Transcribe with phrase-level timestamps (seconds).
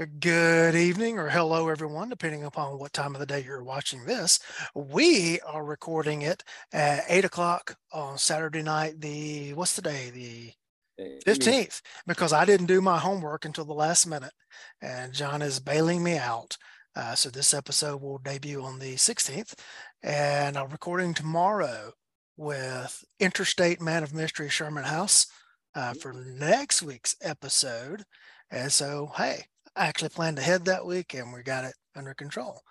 [0.00, 4.38] Good evening or hello, everyone, depending upon what time of the day you're watching this.
[4.74, 6.42] We are recording it
[6.72, 8.98] at eight o'clock on Saturday night.
[9.02, 10.10] The what's the day?
[10.10, 14.32] The fifteenth, because I didn't do my homework until the last minute,
[14.80, 16.56] and John is bailing me out.
[16.96, 19.54] Uh, so this episode will debut on the sixteenth,
[20.02, 21.92] and I'm recording tomorrow
[22.38, 25.26] with Interstate Man of Mystery Sherman House
[25.74, 28.04] uh, for next week's episode.
[28.50, 29.44] And so, hey,
[29.76, 32.62] I actually planned ahead that week and we got it under control.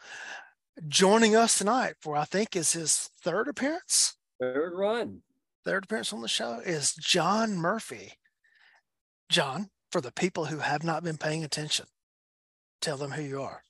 [0.87, 4.15] Joining us tonight for I think is his third appearance.
[4.39, 5.21] Third run.
[5.65, 8.13] Third appearance on the show is John Murphy.
[9.29, 11.85] John, for the people who have not been paying attention,
[12.81, 13.61] tell them who you are.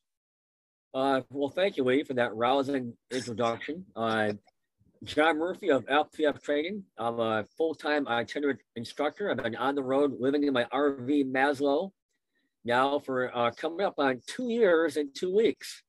[0.93, 3.85] Uh, well, thank you, Lee, for that rousing introduction.
[3.95, 4.33] Uh,
[5.03, 6.83] John Murphy of FPF Training.
[6.97, 9.29] I'm a full-time itinerant instructor.
[9.29, 11.91] I've been on the road living in my RV Maslow
[12.65, 15.83] now for uh, coming up on two years and two weeks.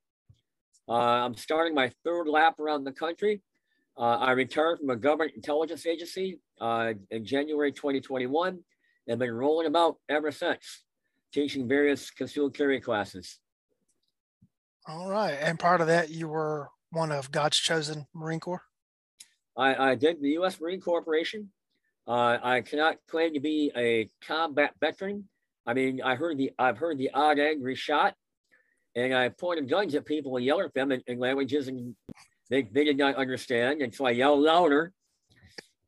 [0.89, 3.43] Uh, I'm starting my third lap around the country.
[3.97, 8.59] Uh, I retired from a government intelligence agency uh, in January 2021
[9.09, 10.83] and been rolling about ever since,
[11.33, 13.39] teaching various concealed carry classes.
[14.87, 15.37] All right.
[15.41, 18.63] And part of that, you were one of God's chosen Marine Corps?
[19.57, 20.61] I, I did the U.S.
[20.61, 21.51] Marine Corporation.
[22.07, 25.29] Uh, I cannot claim to be a combat veteran,
[25.67, 28.15] I mean, I heard the I've heard the odd angry shot,
[28.95, 31.95] and I pointed guns at people and yelled at them in, in languages and
[32.51, 34.93] they, they did not understand, and so I yelled louder.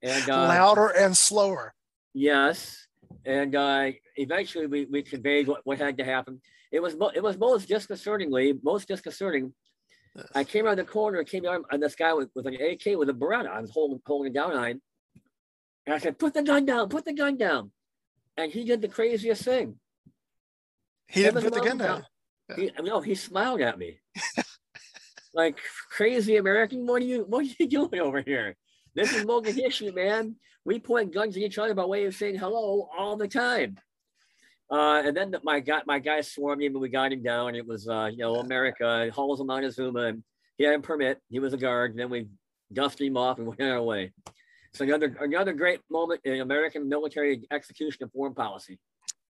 [0.00, 1.74] And uh, louder and slower.
[2.14, 2.86] Yes,
[3.26, 6.40] and uh, eventually we, we conveyed what, what had to happen.
[6.70, 9.52] It was it was most disconcertingly most disconcerting.
[10.14, 10.26] Yes.
[10.34, 13.08] I came around the corner, came out, and this guy with, with an AK with
[13.08, 13.48] a Beretta.
[13.48, 14.82] I was holding holding it down on him,
[15.86, 16.88] and I said, "Put the gun down!
[16.88, 17.72] Put the gun down!"
[18.36, 19.76] And he did the craziest thing.
[21.08, 22.06] He didn't put the gun down.
[22.56, 24.00] He, no, he smiled at me.
[25.34, 25.58] like
[25.90, 28.56] crazy American, what are you what are you doing over here?
[28.94, 30.36] This is Mogadishu, man.
[30.64, 33.78] We point guns at each other by way of saying hello all the time.
[34.70, 37.54] Uh, and then my guy, my guy swarmed him, and we got him down.
[37.54, 40.22] It was, uh, you know, America, Halls of Montezuma, and
[40.56, 41.18] he had a permit.
[41.28, 41.90] He was a guard.
[41.90, 42.28] And then we
[42.72, 44.12] dusted him off and went our way.
[44.74, 48.78] So another another great moment in American military execution of foreign policy.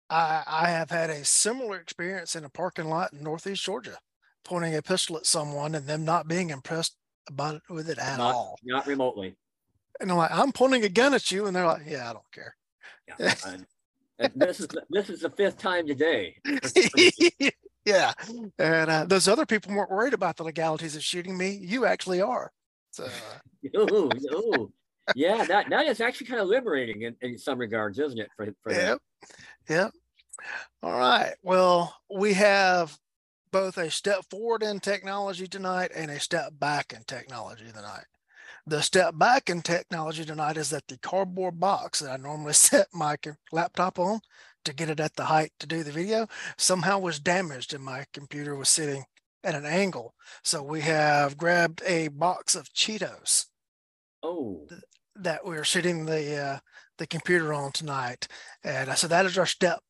[0.09, 3.99] I, I have had a similar experience in a parking lot in Northeast Georgia,
[4.45, 6.97] pointing a pistol at someone and them not being impressed
[7.29, 8.59] about it with it at not, all.
[8.63, 9.35] Not remotely.
[10.01, 12.33] And I'm like, I'm pointing a gun at you, and they're like, Yeah, I don't
[12.33, 12.55] care.
[13.09, 13.35] Yeah,
[14.37, 16.37] this is this is the fifth time today.
[17.85, 18.13] yeah,
[18.59, 21.59] and uh, those other people weren't worried about the legalities of shooting me.
[21.61, 22.53] You actually are.
[22.93, 23.05] So.
[23.05, 24.73] Uh, ooh, ooh
[25.15, 28.29] yeah, that that is actually kind of liberating in, in some regards, isn't it?
[28.37, 28.99] For, for yep.
[29.69, 29.93] Yep.
[30.83, 31.35] All right.
[31.43, 32.99] Well, we have
[33.53, 38.05] both a step forward in technology tonight and a step back in technology tonight.
[38.67, 42.89] The step back in technology tonight is that the cardboard box that I normally set
[42.93, 43.17] my
[43.53, 44.21] laptop on
[44.65, 46.27] to get it at the height to do the video
[46.57, 49.05] somehow was damaged and my computer was sitting
[49.45, 50.15] at an angle.
[50.43, 53.47] So we have grabbed a box of Cheetos.
[54.23, 54.67] Oh
[55.17, 56.59] that we're sitting the uh,
[56.99, 58.29] the computer on tonight.
[58.63, 59.81] And so that is our step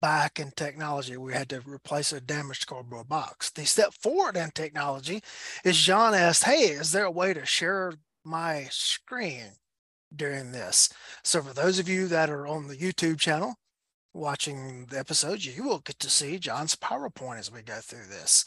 [0.00, 1.16] back in technology.
[1.16, 3.50] We had to replace a damaged cardboard box.
[3.50, 5.22] The step forward in technology
[5.64, 7.94] is John asked, Hey, is there a way to share
[8.24, 9.52] my screen
[10.14, 10.92] during this?
[11.22, 13.54] So for those of you that are on the YouTube channel
[14.12, 18.44] watching the episodes, you will get to see John's PowerPoint as we go through this.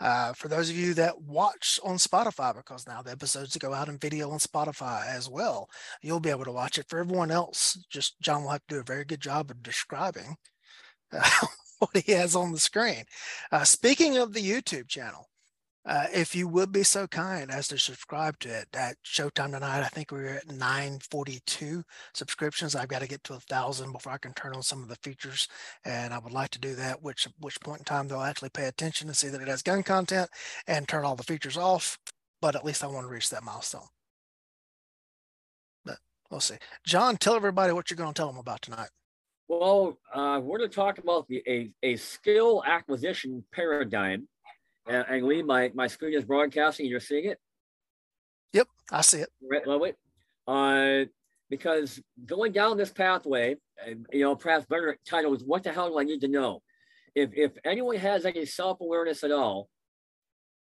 [0.00, 3.88] Uh, for those of you that watch on Spotify, because now the episodes go out
[3.88, 5.68] in video on Spotify as well,
[6.02, 6.86] you'll be able to watch it.
[6.88, 10.36] For everyone else, just John will have to do a very good job of describing
[11.12, 11.28] uh,
[11.78, 13.04] what he has on the screen.
[13.52, 15.28] Uh, speaking of the YouTube channel,
[15.86, 19.82] uh, if you would be so kind as to subscribe to it at Showtime tonight,
[19.82, 21.82] I think we're at 942
[22.14, 22.74] subscriptions.
[22.74, 24.96] I've got to get to a thousand before I can turn on some of the
[24.96, 25.46] features,
[25.84, 27.02] and I would like to do that.
[27.02, 29.82] Which which point in time they'll actually pay attention and see that it has gun
[29.82, 30.30] content
[30.66, 31.98] and turn all the features off.
[32.40, 33.88] But at least I want to reach that milestone.
[35.84, 35.98] But
[36.30, 36.56] we'll see.
[36.86, 38.88] John, tell everybody what you're going to tell them about tonight.
[39.48, 44.26] Well, uh, we're going to talk about the, a, a skill acquisition paradigm
[44.86, 46.86] and, and Lee, my, my screen is broadcasting.
[46.86, 47.38] You're seeing it?
[48.52, 49.30] Yep, I see it.
[49.42, 49.96] Right, love it.
[50.46, 51.06] Uh,
[51.50, 53.56] because going down this pathway,
[54.12, 56.62] you know, perhaps better title is what the hell do I need to know?
[57.14, 59.68] If if anyone has any self awareness at all,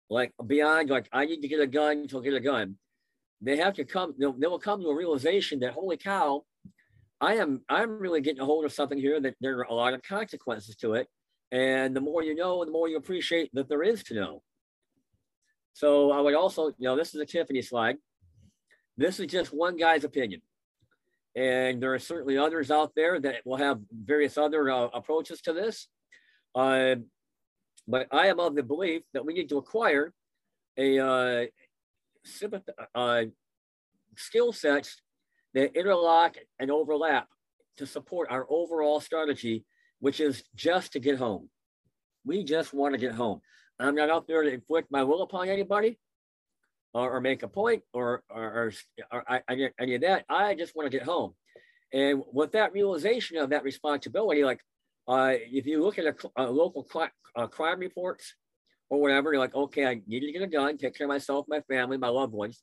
[0.10, 2.76] like beyond like I need to get a gun to get a gun,
[3.42, 4.16] they have to come.
[4.18, 6.44] They will come to a realization that holy cow,
[7.22, 9.94] I am I'm really getting a hold of something here that there are a lot
[9.94, 11.08] of consequences to it,
[11.52, 14.44] And the more you know, the more you appreciate that there is to know.
[15.74, 17.98] So I would also, you know, this is a Tiffany slide.
[18.98, 20.42] This is just one guy's opinion.
[21.36, 25.54] And there are certainly others out there that will have various other uh, approaches to
[25.54, 25.88] this.
[26.54, 26.96] Uh,
[27.88, 30.14] but I am of the belief that we need to acquire
[30.78, 31.46] a uh,
[32.94, 33.24] uh,
[34.16, 35.02] skill sets
[35.54, 37.28] that interlock and overlap
[37.78, 39.66] to support our overall strategy,
[40.00, 41.50] which is just to get home.
[42.26, 43.42] We just want to get home.
[43.80, 46.00] I'm not out there to inflict my will upon anybody
[46.94, 48.72] or, or make a point or, or,
[49.12, 49.44] or, or
[49.80, 50.26] any of that.
[50.30, 51.34] I just want to get home.
[51.94, 54.60] And with that realization of that responsibility, like
[55.08, 56.86] uh, if you look at a, a local
[57.36, 58.36] uh, crime reports
[58.90, 61.46] or whatever, you're like, okay, I need to get a gun, take care of myself,
[61.48, 62.62] my family, my loved ones.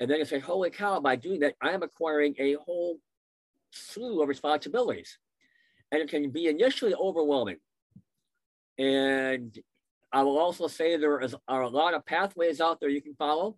[0.00, 2.98] And then you say, holy cow, by doing that, I am acquiring a whole
[3.72, 5.18] slew of responsibilities.
[5.92, 7.58] And it can be initially overwhelming.
[8.78, 9.56] And
[10.12, 13.14] I will also say there is, are a lot of pathways out there you can
[13.14, 13.56] follow,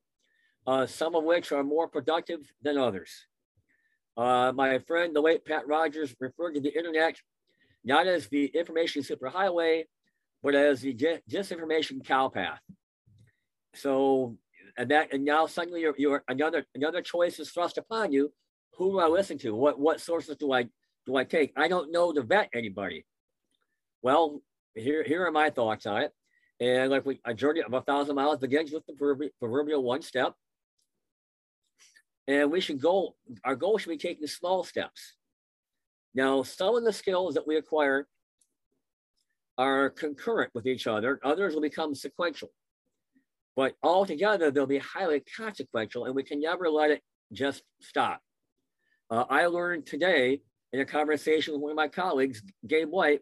[0.66, 3.10] uh, some of which are more productive than others.
[4.16, 7.16] Uh, my friend, the late Pat Rogers, referred to the internet
[7.84, 9.84] not as the information superhighway,
[10.42, 12.58] but as the disinformation cowpath.
[13.74, 14.36] So,
[14.76, 18.32] and that, and now suddenly you're, you're another another choice is thrust upon you.
[18.76, 19.54] Who do I listen to?
[19.54, 20.68] What what sources do I
[21.06, 21.52] do I take?
[21.56, 23.04] I don't know to vet anybody.
[24.02, 24.40] Well,
[24.74, 26.12] here here are my thoughts on it.
[26.60, 30.34] And like we, a journey of a thousand miles begins with the proverbial one step.
[32.28, 35.14] And we should go, our goal should be taking small steps.
[36.14, 38.06] Now, some of the skills that we acquire
[39.58, 42.50] are concurrent with each other, others will become sequential.
[43.56, 47.02] But altogether, they'll be highly consequential, and we can never let it
[47.32, 48.20] just stop.
[49.10, 53.20] Uh, I learned today in a conversation with one of my colleagues, Gabe White,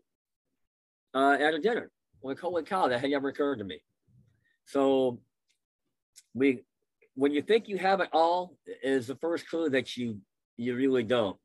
[1.14, 1.91] uh, at a dinner.
[2.23, 3.81] Like, holy cow, that had never occurred to me.
[4.67, 5.20] So
[6.35, 6.62] we
[7.14, 10.20] when you think you have it all is the first clue that you
[10.56, 11.37] you really don't.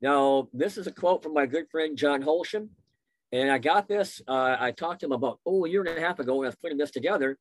[0.00, 2.68] Now, this is a quote from my good friend John Holschen.
[3.30, 6.00] And I got this, uh, I talked to him about, oh, a year and a
[6.00, 7.38] half ago when I was putting this together.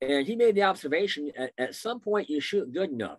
[0.00, 3.18] And he made the observation at, at some point you shoot good enough.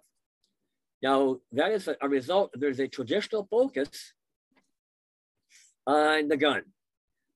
[1.01, 4.13] Now, that is a, result, there's a traditional focus
[5.87, 6.63] on the gun.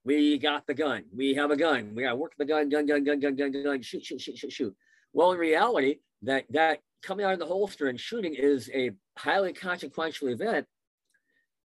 [0.03, 1.05] We got the gun.
[1.15, 1.95] We have a gun.
[1.95, 4.37] We got to work the gun, gun, gun, gun, gun, gun, gun, shoot, shoot, shoot,
[4.37, 4.75] shoot, shoot.
[5.13, 9.53] Well, in reality, that that coming out of the holster and shooting is a highly
[9.53, 10.65] consequential event.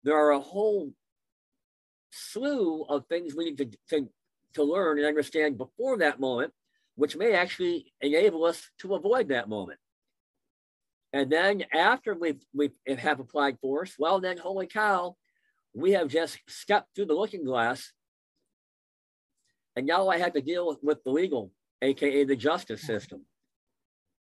[0.05, 0.93] There are a whole
[2.11, 4.09] slew of things we need to, to,
[4.55, 6.53] to learn and understand before that moment,
[6.95, 9.81] which may actually enable us to avoid that moment.
[11.15, 15.17] And then after we we have applied force, well, then holy cow,
[15.73, 17.93] we have just stepped through the looking glass.
[19.77, 23.25] And now I have to deal with the legal aka the justice system.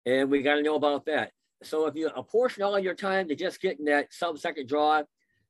[0.06, 1.32] And we got to know about that.
[1.64, 5.02] So if you apportion all your time to just getting that sub-second draw,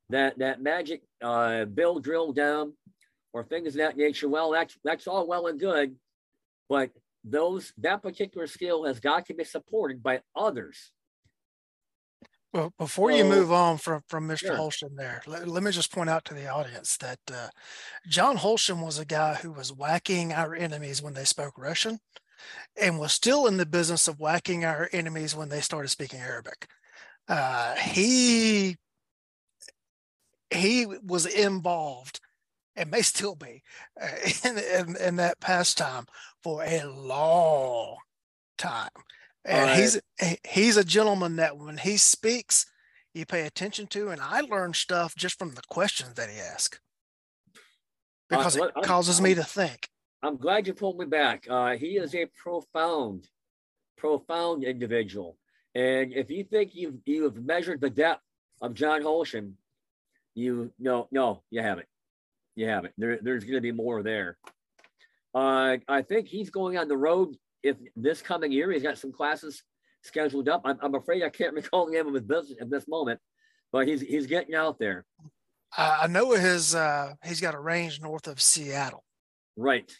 [0.09, 2.73] that that magic uh, bill drill down,
[3.35, 5.97] or things of that nature, well, that's that's all well and good,
[6.71, 6.91] but
[7.23, 10.93] those that particular skill has got to be supported by others.
[12.55, 14.39] Well, before so, you move on from, from Mr.
[14.39, 14.57] Sure.
[14.57, 17.49] Holschen there, let, let, me just point out to the audience that uh,
[18.07, 21.99] John Holschen was a guy who was whacking our enemies when they spoke Russian
[22.81, 26.69] and was still in the business of whacking our enemies when they started speaking Arabic.
[27.27, 28.77] Uh, he
[30.51, 32.21] he was involved
[32.77, 33.63] and may still be
[34.01, 34.07] uh,
[34.45, 36.07] in, in, in, that pastime
[36.43, 37.97] for a long
[38.59, 38.91] time.
[39.45, 39.79] And right.
[39.79, 40.01] he's
[40.49, 42.67] he's a gentleman that when he speaks,
[43.13, 44.09] you pay attention to.
[44.09, 46.81] And I learn stuff just from the questions that he asks
[48.29, 49.89] because uh, it causes I'm, me to think.
[50.23, 51.47] I'm glad you pulled me back.
[51.49, 53.29] Uh, he is a profound,
[53.97, 55.37] profound individual.
[55.75, 58.23] And if you think you've you've measured the depth
[58.63, 59.53] of John Holschen,
[60.35, 61.89] you no no you haven't.
[62.57, 62.95] You haven't.
[62.97, 64.39] There, there's going to be more there.
[65.35, 69.11] Uh, I think he's going on the road if this coming year he's got some
[69.11, 69.63] classes
[70.03, 70.61] scheduled up.
[70.65, 73.19] I'm, I'm afraid I can't recall the name of his business at this moment,
[73.73, 75.05] but he's he's getting out there.
[75.77, 79.03] I know his uh, he's got a range north of Seattle.
[79.57, 79.91] Right,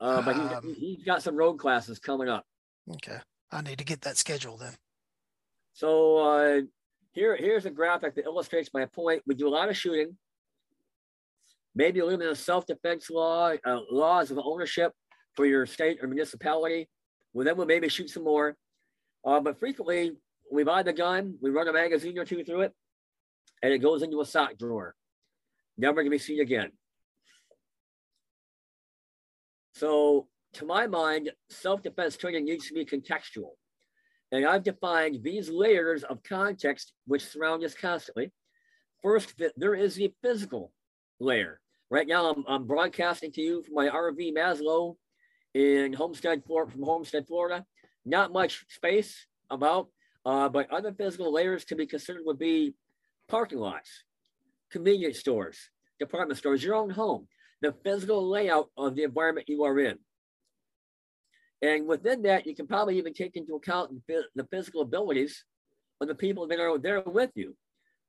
[0.00, 2.44] uh, but he's, um, he's got some road classes coming up.
[2.96, 3.18] Okay,
[3.50, 4.74] I need to get that schedule then.
[5.72, 6.60] So uh,
[7.12, 9.22] here here's a graphic that illustrates my point.
[9.26, 10.16] We do a lot of shooting.
[11.74, 14.92] Maybe a little bit of self-defense law, uh, laws of ownership
[15.38, 16.88] for your state or municipality.
[17.32, 18.56] Well, then we'll maybe shoot some more.
[19.24, 20.16] Uh, but frequently,
[20.50, 22.72] we buy the gun, we run a magazine or two through it,
[23.62, 24.96] and it goes into a sock drawer.
[25.76, 26.72] Never to be seen again.
[29.76, 33.50] So to my mind, self-defense training needs to be contextual.
[34.32, 38.32] And I've defined these layers of context which surround us constantly.
[39.04, 40.72] First, that there is the physical
[41.20, 41.60] layer.
[41.90, 44.96] Right now, I'm, I'm broadcasting to you from my RV Maslow
[45.54, 47.64] in Homestead, Florida, from Homestead, Florida.
[48.04, 49.88] Not much space about,
[50.24, 52.74] uh, but other physical layers to be considered would be
[53.28, 54.04] parking lots,
[54.70, 55.58] convenience stores,
[55.98, 57.26] department stores, your own home,
[57.60, 59.98] the physical layout of the environment you are in.
[61.60, 65.44] And within that, you can probably even take into account the physical abilities
[66.00, 67.56] of the people that are there with you.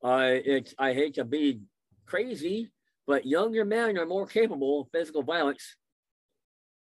[0.03, 1.61] Uh, it's, I hate to be
[2.05, 2.71] crazy,
[3.07, 5.75] but younger men are more capable of physical violence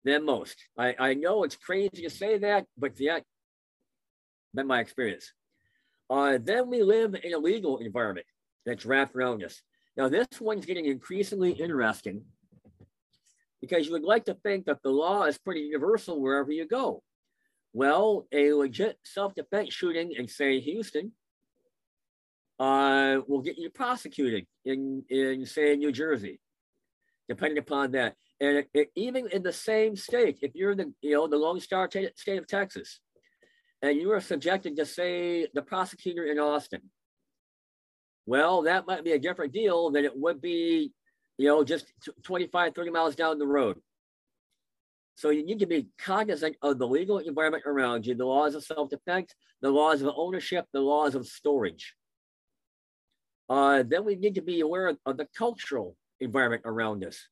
[0.05, 0.55] than most.
[0.77, 3.23] I, I know it's crazy to say that, but yet,
[4.53, 5.33] been my experience.
[6.09, 8.27] Uh, then we live in a legal environment
[8.65, 9.61] that's wrapped around us.
[9.97, 12.23] Now, this one's getting increasingly interesting
[13.61, 17.01] because you would like to think that the law is pretty universal wherever you go.
[17.73, 21.11] Well, a legit self-defense shooting in, say, Houston
[22.59, 26.39] uh, will get you prosecuted in, in, say, New Jersey,
[27.27, 28.15] depending upon that.
[28.39, 31.37] And it, it, even in the same state, if you're in the, you know, the
[31.37, 32.99] Lone Star state of Texas,
[33.81, 36.81] and you are subjected to, say, the prosecutor in Austin,
[38.25, 40.91] well, that might be a different deal than it would be
[41.37, 41.91] you know, just
[42.23, 43.77] 25, 30 miles down the road.
[45.15, 48.63] So you need to be cognizant of the legal environment around you, the laws of
[48.63, 51.95] self-defense, the laws of ownership, the laws of storage.
[53.49, 57.27] Uh, then we need to be aware of, of the cultural environment around us.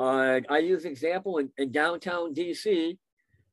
[0.00, 2.98] Uh, I use example in, in downtown DC.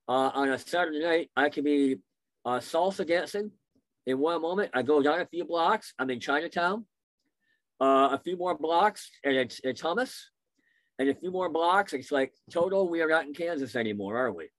[0.08, 1.98] Uh, on a Saturday night, I could be
[2.43, 3.51] uh, salsa dancing.
[4.08, 5.93] In one moment, I go down a few blocks.
[6.00, 6.86] I'm in Chinatown
[7.79, 10.15] uh, a few more blocks and it's, it's hummus.
[10.98, 14.34] And a few more blocks, it's like total, we are not in Kansas anymore, are
[14.34, 14.50] we?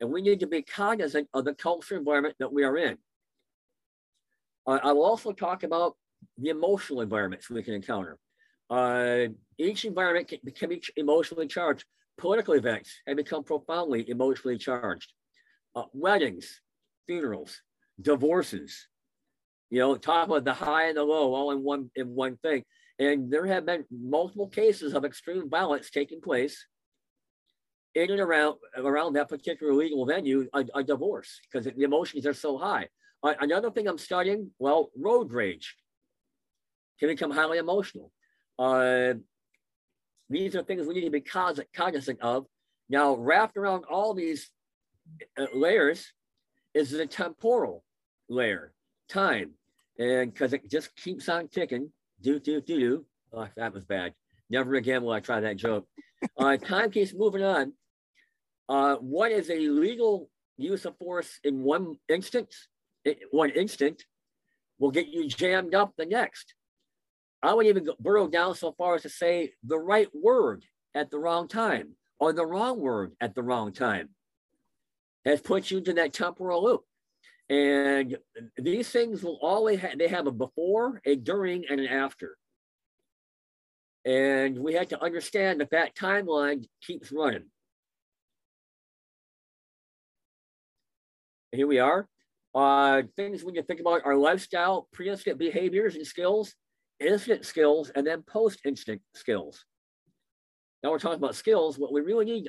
[0.00, 2.96] And we need to be cognizant of the cultural environment that we are in.
[4.66, 5.96] Uh, I will also talk about
[6.38, 8.18] the emotional environments we can encounter.
[8.72, 11.84] Uh, each environment can, can be emotionally charged.
[12.16, 15.12] Political events have become profoundly emotionally charged.
[15.74, 16.62] Uh, weddings,
[17.06, 17.60] funerals,
[18.00, 18.88] divorces,
[19.68, 22.64] you know, talk about the high and the low all in one in one thing.
[22.98, 26.66] And there have been multiple cases of extreme violence taking place
[27.94, 32.34] in and around around that particular legal venue, a, a divorce, because the emotions are
[32.34, 32.88] so high.
[33.22, 35.76] Uh, another thing I'm studying, well, road rage
[36.98, 38.10] can become highly emotional.
[38.58, 39.14] Uh,
[40.28, 42.46] these are things we need to be cognizant of.
[42.88, 44.50] Now, wrapped around all these
[45.38, 46.12] uh, layers
[46.74, 47.84] is the temporal
[48.28, 48.72] layer,
[49.08, 49.52] time.
[49.98, 51.90] And because it just keeps on ticking,
[52.22, 53.06] do, do, do, do.
[53.32, 54.14] Oh, that was bad.
[54.50, 55.86] Never again will I try that joke.
[56.38, 57.72] uh, time keeps moving on.
[58.68, 62.68] Uh, what is a legal use of force in one instance,
[63.30, 64.02] one instant,
[64.78, 66.54] will get you jammed up the next.
[67.42, 71.18] I would even burrow down so far as to say the right word at the
[71.18, 74.10] wrong time or the wrong word at the wrong time
[75.24, 76.82] has put you into that temporal loop.
[77.48, 78.16] And
[78.56, 82.36] these things will always have, they have a before, a during, and an after.
[84.04, 87.44] And we have to understand that that timeline keeps running.
[91.50, 92.08] Here we are.
[92.54, 96.54] Uh, things we can think about are lifestyle, pre-incident behaviors and skills,
[97.02, 99.64] incident skills, and then post-incident skills.
[100.82, 101.78] Now we're talking about skills.
[101.78, 102.48] What we really need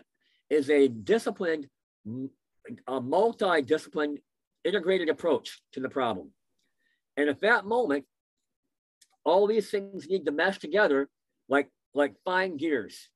[0.50, 1.68] is a disciplined,
[2.88, 4.20] a multi-disciplined
[4.64, 6.32] integrated approach to the problem.
[7.18, 8.06] And at that moment,
[9.24, 11.10] all these things need to mesh together
[11.48, 13.10] like, like fine gears,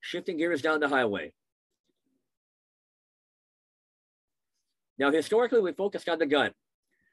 [0.00, 1.32] shifting gears down the highway.
[4.98, 6.52] Now, historically, we focused on the gun,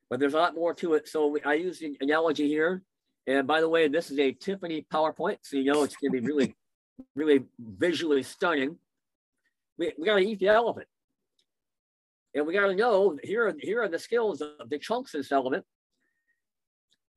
[0.10, 1.08] but there's a lot more to it.
[1.08, 2.84] So we, I use the analogy here.
[3.27, 6.21] And by the way, this is a Tiffany PowerPoint, so you know it's going to
[6.21, 6.55] be really,
[7.15, 8.77] really visually stunning.
[9.77, 10.87] We, we got to eat the elephant.
[12.33, 15.19] And we got to know here are, here are the skills of the chunks of
[15.19, 15.65] this element.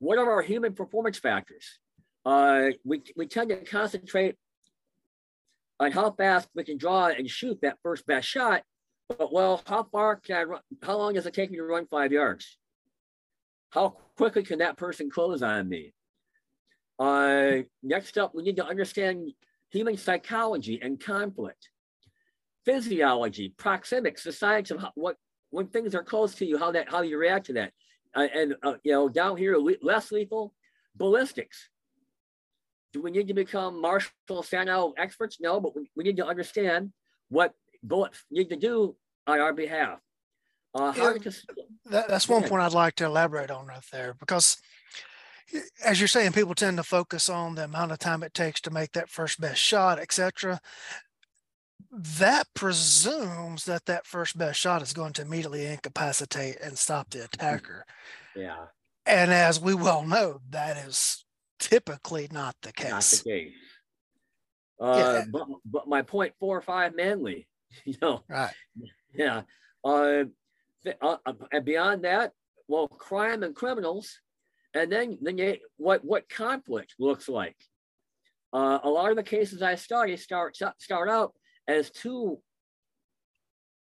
[0.00, 1.78] What are our human performance factors?
[2.25, 4.37] Uh, we, we tend to concentrate
[5.78, 8.62] on how fast we can draw and shoot that first best shot.
[9.08, 10.61] But well, how far can I run?
[10.82, 12.56] How long does it take me to run five yards?
[13.75, 15.93] How quickly can that person close on me?
[16.97, 19.33] Uh, next up, we need to understand
[19.71, 21.71] human psychology and conflict
[22.64, 25.16] physiology, proxemics, the science of how, what
[25.50, 27.73] when things are close to you, how that how you react to that,
[28.14, 30.54] uh, and uh, you know down here less lethal,
[30.97, 31.69] ballistics.
[32.93, 35.38] Do we need to become Marshall Sanow experts?
[35.40, 36.93] No, but we, we need to understand
[37.28, 37.52] what
[37.83, 38.95] bullets need to do
[39.26, 39.99] on our behalf.
[40.75, 41.12] Uh, yeah,
[41.87, 44.57] that, that's one point I'd like to elaborate on right there because
[45.85, 48.71] as you're saying, people tend to focus on the amount of time it takes to
[48.71, 50.61] make that first best shot, etc.
[51.90, 57.25] That presumes that that first best shot is going to immediately incapacitate and stop the
[57.25, 57.85] attacker.
[58.35, 58.66] Yeah.
[59.07, 61.25] And as we well know, that is
[61.59, 62.90] typically not the case.
[62.90, 63.52] Not the case.
[64.81, 65.25] Uh, yeah.
[65.31, 67.47] but, but my point four or five manly,
[67.85, 68.23] you know.
[68.28, 68.54] Right.
[69.14, 69.43] Yeah.
[69.85, 70.25] Uh,
[71.00, 71.17] uh,
[71.53, 72.33] and beyond that,
[72.69, 74.21] well, crime and criminals
[74.75, 77.57] and then, then you, what, what conflict looks like.
[78.53, 81.33] Uh, a lot of the cases I study start, start out
[81.69, 82.38] as two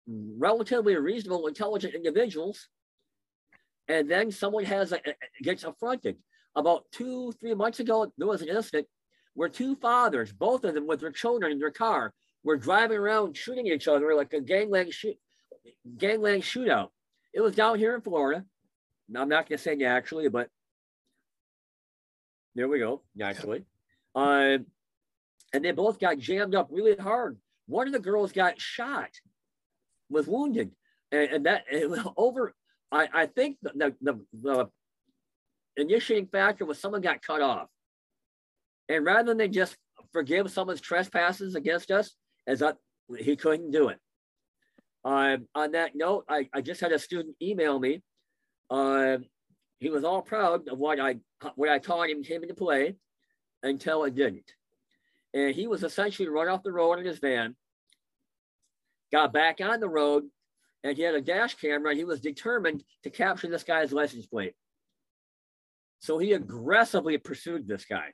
[0.08, 2.68] relatively reasonable, intelligent individuals,
[3.88, 5.00] and then someone has a,
[5.42, 6.16] gets affronted.
[6.56, 8.86] About two, three months ago, there was an incident
[9.34, 12.12] where two fathers, both of them with their children in their car,
[12.44, 15.16] were driving around shooting each other like a gangland shoot,
[15.98, 16.90] gangland shootout.
[17.34, 18.44] It was down here in Florida.
[19.08, 20.48] Now, I'm not going to say actually, but
[22.54, 23.64] there we go, naturally.
[24.14, 24.58] Uh,
[25.52, 27.36] and they both got jammed up really hard.
[27.66, 29.10] One of the girls got shot,
[30.08, 30.70] was wounded.
[31.10, 31.64] And, and that
[32.16, 32.54] over,
[32.92, 34.68] I, I think the, the, the
[35.76, 37.68] initiating factor was someone got cut off.
[38.88, 39.76] And rather than they just
[40.12, 42.14] forgive someone's trespasses against us,
[42.46, 42.76] as that
[43.18, 43.98] he couldn't do it.
[45.04, 48.02] Uh, on that note, I, I just had a student email me
[48.70, 49.18] uh,
[49.78, 51.16] he was all proud of what I
[51.56, 52.96] what I taught him him to play
[53.62, 54.50] until it didn't.
[55.32, 57.56] And he was essentially run off the road in his van,
[59.12, 60.24] got back on the road,
[60.82, 64.26] and he had a dash camera and he was determined to capture this guy's license
[64.26, 64.54] plate.
[66.00, 68.12] So he aggressively pursued this guy.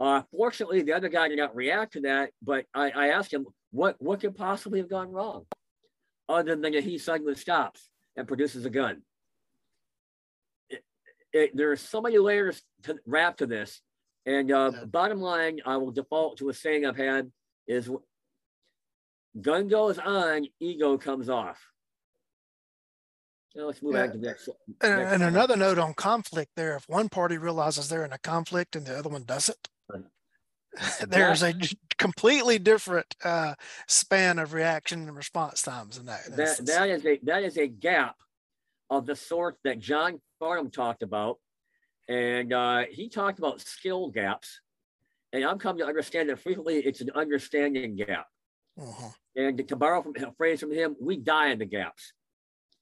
[0.00, 3.46] Uh, fortunately, the other guy did not react to that, but I, I asked him,
[3.70, 5.44] what, what could possibly have gone wrong?
[6.28, 9.02] Other than that he suddenly stops and produces a gun
[11.32, 13.80] it, there are so many layers to wrap to this.
[14.26, 14.84] And uh, yeah.
[14.84, 17.30] bottom line, I will default to a saying I've had
[17.66, 17.90] is
[19.40, 21.58] gun goes on, ego comes off.
[23.54, 24.02] let's move yeah.
[24.02, 24.48] on to next.
[24.82, 28.18] And, next and another note on conflict there, if one party realizes they're in a
[28.18, 29.68] conflict and the other one doesn't,
[31.08, 31.54] there's a
[31.98, 33.54] completely different uh,
[33.86, 36.24] span of reaction and response times in that.
[36.36, 38.16] That, that is a that is a gap
[38.90, 41.38] of the sort that John Farnam talked about.
[42.08, 44.60] And uh, he talked about skill gaps.
[45.32, 48.26] And I'm coming to understand that frequently it's an understanding gap.
[48.80, 49.10] Uh-huh.
[49.36, 52.14] And to borrow from a phrase from him, we die in the gaps.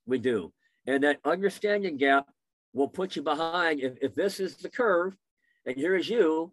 [0.06, 0.52] We do.
[0.86, 2.26] And that understanding gap
[2.72, 3.80] will put you behind.
[3.80, 5.16] If, if this is the curve,
[5.64, 6.52] and here's you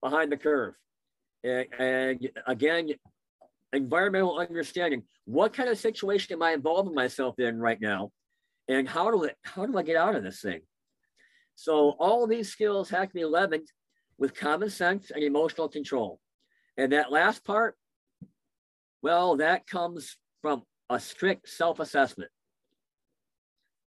[0.00, 0.74] behind the curve.
[1.44, 2.90] And, and again,
[3.72, 5.02] environmental understanding.
[5.24, 8.10] What kind of situation am I involving myself in right now?
[8.68, 10.60] And how do I, how do I get out of this thing?
[11.54, 13.68] So all these skills have to be leavened
[14.18, 16.20] with common sense and emotional control.
[16.76, 17.76] And that last part,
[19.02, 22.30] well, that comes from a strict self-assessment.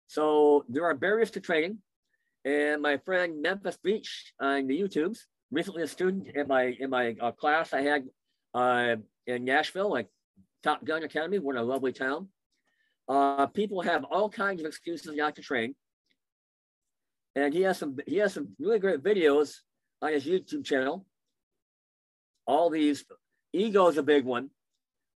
[0.06, 1.78] So there are barriers to training.
[2.44, 5.18] And my friend Memphis Beach on the YouTubes,
[5.50, 8.04] recently a student in my in my uh, class I had
[8.54, 10.08] uh, in Nashville, like
[10.62, 12.28] Top Gun Academy, what a lovely town.
[13.08, 15.74] Uh, people have all kinds of excuses not to train.
[17.34, 19.54] And he has some he has some really great videos
[20.02, 21.06] on his YouTube channel.
[22.46, 23.04] All these
[23.52, 24.50] ego is a big one.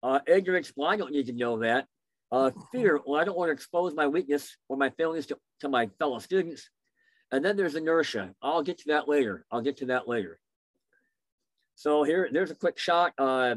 [0.04, 1.88] Uh, ignorance, well, I don't need to know that.
[2.32, 5.70] Uh, fear, well, I don't want to expose my weakness or my failings to, to
[5.70, 6.70] my fellow students.
[7.32, 8.34] And then there's inertia.
[8.42, 9.46] I'll get to that later.
[9.52, 10.40] I'll get to that later.
[11.76, 13.14] So here, there's a quick shot.
[13.18, 13.56] Uh,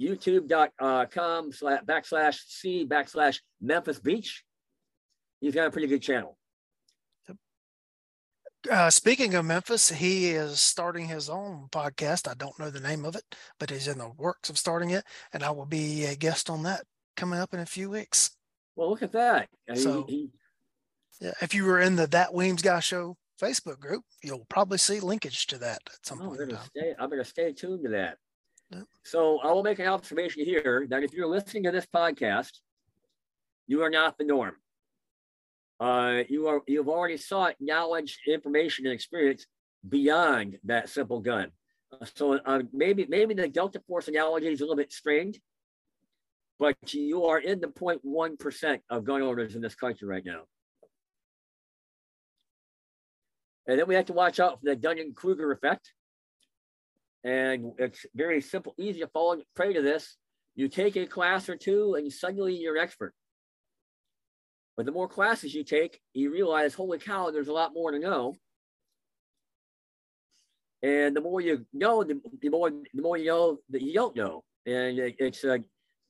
[0.00, 4.42] youtube.com slash backslash C backslash Memphis Beach.
[5.40, 6.38] He's got a pretty good channel.
[8.70, 12.28] Uh, speaking of Memphis, he is starting his own podcast.
[12.28, 13.24] I don't know the name of it,
[13.58, 16.62] but he's in the works of starting it, and I will be a guest on
[16.62, 16.84] that
[17.16, 18.30] coming up in a few weeks.
[18.76, 19.48] Well, look at that.
[19.74, 20.30] So, he,
[21.20, 25.46] if you were in the That Weems Guy Show Facebook group, you'll probably see linkage
[25.48, 26.40] to that at some oh, point.
[26.40, 28.18] I'm gonna, stay, I'm gonna stay tuned to that.
[29.04, 32.52] So I will make an observation here that if you're listening to this podcast,
[33.66, 34.54] you are not the norm.
[35.80, 39.46] Uh, you are you've already sought knowledge, information, and experience
[39.88, 41.50] beyond that simple gun.
[41.92, 45.38] Uh, so uh, maybe maybe the Delta Force analogy is a little bit strained,
[46.58, 50.42] but you are in the 0.1 percent of gun owners in this country right now.
[53.66, 55.92] And then we have to watch out for the Dunning Kruger effect.
[57.24, 60.16] And it's very simple, easy to fall prey to this.
[60.54, 63.14] You take a class or two and suddenly you're an expert.
[64.76, 67.98] But the more classes you take, you realize, holy cow, there's a lot more to
[67.98, 68.34] know.
[70.82, 74.16] And the more you know, the, the more the more you know that you don't
[74.16, 74.42] know.
[74.66, 75.60] And it, it's a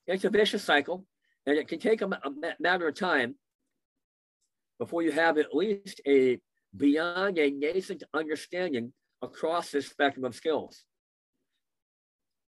[0.06, 1.04] it's a vicious cycle,
[1.46, 3.34] and it can take a, a matter of time
[4.78, 6.38] before you have at least a
[6.76, 10.84] beyond a nascent understanding across this spectrum of skills.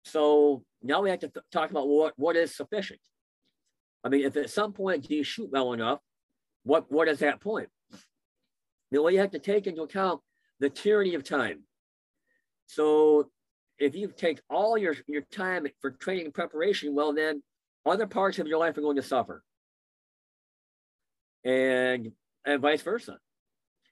[0.05, 2.99] So now we have to th- talk about what, what is sufficient.
[4.03, 5.99] I mean, if at some point do you shoot well enough,
[6.63, 7.69] what, what is that point?
[8.91, 10.21] Way you have to take into account
[10.59, 11.63] the tyranny of time.
[12.65, 13.29] So
[13.79, 17.41] if you take all your, your time for training and preparation, well, then
[17.85, 19.43] other parts of your life are going to suffer.
[21.43, 22.11] And,
[22.45, 23.17] and vice versa.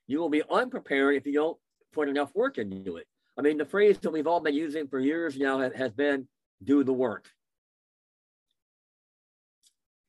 [0.09, 1.57] You will be unprepared if you don't
[1.93, 3.05] put enough work into it.
[3.37, 6.27] I mean, the phrase that we've all been using for years now has been
[6.63, 7.29] do the work.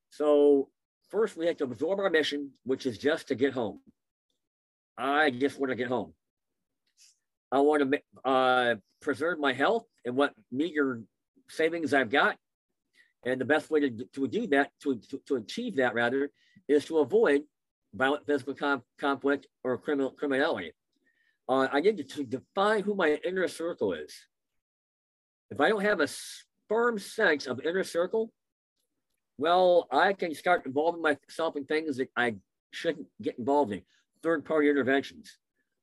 [0.09, 0.71] So
[1.11, 3.81] first we have to absorb our mission, which is just to get home.
[4.97, 6.15] I just want to get home.
[7.53, 11.03] I want to uh, preserve my health and what meager
[11.51, 12.39] savings I've got.
[13.27, 16.31] And the best way to, to do that, to, to, to achieve that rather,
[16.69, 17.43] is to avoid
[17.95, 20.73] violent physical com- conflict or criminal criminality
[21.51, 24.15] uh, I need to define who my inner circle is.
[25.51, 26.07] If I don't have a
[26.69, 28.33] firm sense of inner circle,
[29.37, 32.37] well, I can start involving myself in things that I
[32.71, 33.83] shouldn't get involved in,
[34.23, 35.39] third party interventions.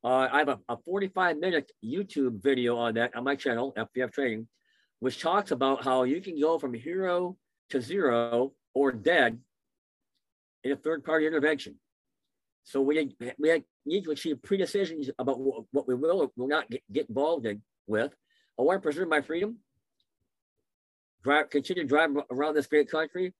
[0.05, 4.13] Uh, I have a, a 45 minute YouTube video on that on my channel, FPF
[4.13, 4.47] Training,
[5.01, 7.35] which talks about how you can go from hero
[7.71, 9.37] to zero or dead
[10.63, 11.75] in a third party intervention.
[12.67, 15.39] So we, we need to achieve pre-decisions about
[15.71, 18.13] what we will or will not get, get involved in with.
[18.59, 19.59] I want to preserve my freedom,
[21.23, 23.33] drive, continue to drive around this great country.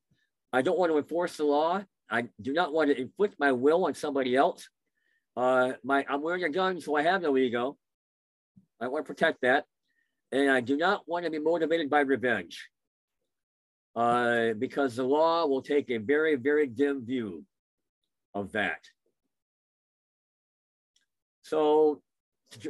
[0.54, 1.84] I don't want to enforce the law.
[2.10, 4.70] I do not want to inflict my will on somebody else.
[5.36, 7.78] Uh, my, I'm wearing a gun, so I have no ego.
[8.80, 9.66] I want to protect that.
[10.32, 12.70] And I do not want to be motivated by revenge
[13.94, 17.44] uh, because the law will take a very, very dim view
[18.34, 18.80] of that.
[21.48, 22.02] So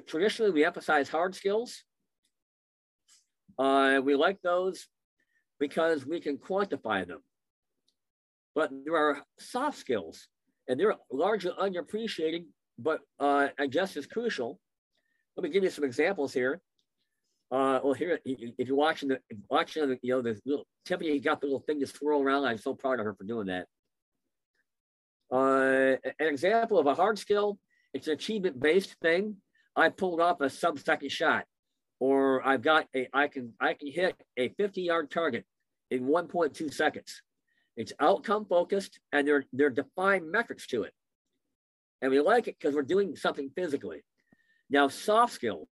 [0.05, 1.83] traditionally, we emphasize hard skills.
[3.57, 4.85] Uh, we like those
[5.59, 7.21] because we can quantify them.
[8.53, 10.27] But there are soft skills,
[10.67, 12.45] and they're largely underappreciated,
[12.77, 14.59] but uh, I guess is crucial.
[15.35, 16.61] Let me give you some examples here.
[17.49, 21.41] Uh, well, here, if you're watching the watching the, you know, the little Tiffany got
[21.41, 22.45] the little thing to swirl around.
[22.45, 23.65] I'm so proud of her for doing that.
[25.31, 27.57] Uh, an example of a hard skill
[27.93, 29.37] it's an achievement based thing.
[29.75, 31.45] I pulled off a sub second shot,
[31.99, 35.45] or I've got a I can I can hit a 50 yard target
[35.91, 37.21] in 1.2 seconds.
[37.75, 40.93] It's outcome focused and there there are defined metrics to it.
[42.01, 44.03] And we like it because we're doing something physically.
[44.69, 45.67] Now, soft skills.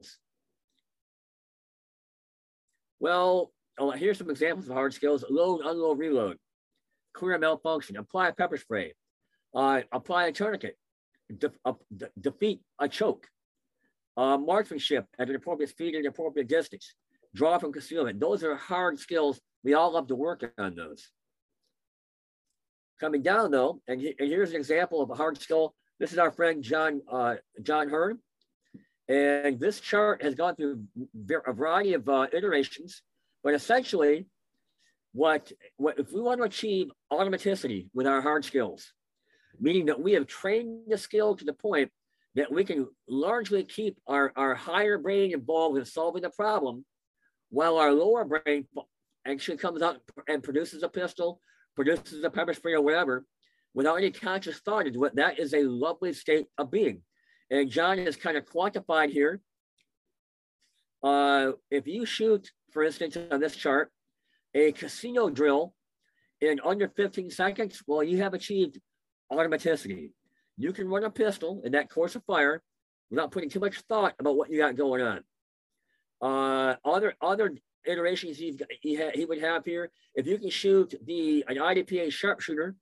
[3.00, 6.38] Well, oh, here's some examples of hard skills load, unload, reload,
[7.14, 8.94] clear a malfunction, apply a pepper spray,
[9.56, 10.78] uh, apply a tourniquet,
[11.66, 13.28] uh, de- defeat a choke,
[14.18, 16.96] uh, marksmanship at an appropriate speed and appropriate distance,
[17.34, 18.20] draw from concealment.
[18.20, 19.40] Those are hard skills.
[19.64, 21.10] We all love to work on those.
[23.00, 25.74] Coming down though, and, he, and here's an example of a hard skill.
[26.00, 28.20] This is our friend John uh, John Hearne.
[29.08, 30.84] And this chart has gone through
[31.46, 33.02] a variety of uh, iterations,
[33.44, 34.26] but essentially,
[35.12, 38.94] what, what if we want to achieve automaticity with our hard skills,
[39.60, 41.92] meaning that we have trained the skill to the point
[42.36, 46.86] that we can largely keep our, our higher brain involved in solving the problem
[47.50, 48.66] while our lower brain
[49.28, 51.42] actually comes out and produces a pistol,
[51.76, 53.26] produces a pepper spray or whatever,
[53.74, 55.16] without any conscious thought into it.
[55.16, 57.02] That is a lovely state of being.
[57.50, 59.42] And John is kind of quantified here.
[61.04, 63.92] Uh, if you shoot, for instance, on this chart,
[64.54, 65.74] a casino drill
[66.40, 68.80] in under 15 seconds, well, you have achieved
[69.32, 70.12] automaticity.
[70.58, 72.62] You can run a pistol in that course of fire
[73.10, 75.24] without putting too much thought about what you got going on.
[76.22, 81.58] Uh, other other iterations he, he would have here, if you can shoot the an
[81.58, 82.76] IDPA sharpshooter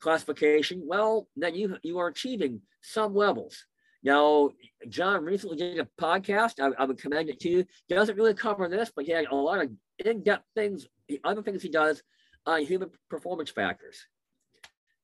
[0.00, 3.66] classification, well, then you you are achieving some levels.
[4.02, 4.50] Now,
[4.88, 6.60] John recently did a podcast.
[6.60, 7.64] I, I would commend it to you.
[7.88, 9.70] He doesn't really cover this, but he had a lot of
[10.04, 10.86] in-depth things,
[11.24, 12.02] other things he does
[12.44, 14.06] on human performance factors.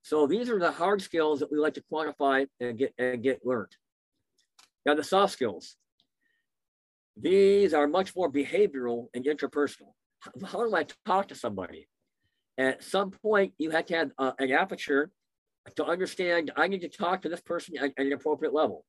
[0.02, 3.46] So these are the hard skills that we like to quantify and get and get
[3.46, 3.72] learned.
[4.84, 5.76] Now the soft skills.
[7.16, 9.92] These are much more behavioral and interpersonal.
[10.44, 11.88] How, do I talk to somebody?
[12.56, 15.10] At some point, you have to have uh, an aperture
[15.76, 18.84] to understand I need to talk to this person at, at an appropriate level.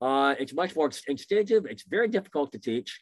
[0.00, 1.66] Uh, it's much more instinctive.
[1.66, 3.00] It's very difficult to teach.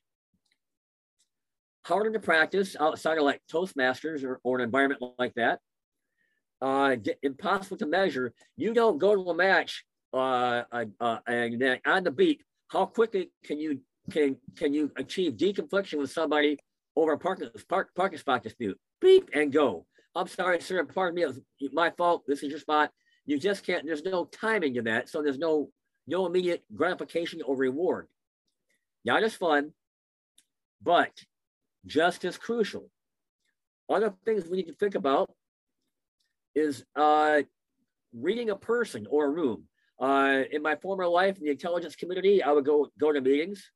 [1.87, 5.61] Harder to practice outside of like Toastmasters or, or an environment like that.
[6.61, 8.35] Uh, impossible to measure.
[8.57, 12.43] You don't go to a match uh, uh, uh and then on the beat.
[12.69, 16.59] How quickly can you can can you achieve deconfliction with somebody
[16.97, 18.79] over a parking park, parking spot dispute?
[19.01, 19.87] Beep and go.
[20.15, 20.85] I'm sorry, sir.
[20.85, 21.23] Pardon me.
[21.61, 22.25] It my fault.
[22.27, 22.91] This is your spot.
[23.25, 23.87] You just can't.
[23.87, 25.71] There's no timing to that, so there's no
[26.07, 28.09] no immediate gratification or reward.
[29.05, 29.73] Not as fun,
[30.83, 31.13] but
[31.87, 32.91] just as crucial.
[33.89, 35.31] Other things we need to think about
[36.55, 37.43] is uh,
[38.13, 39.65] reading a person or a room.
[40.01, 43.71] Uh, in my former life in the intelligence community, I would go go to meetings,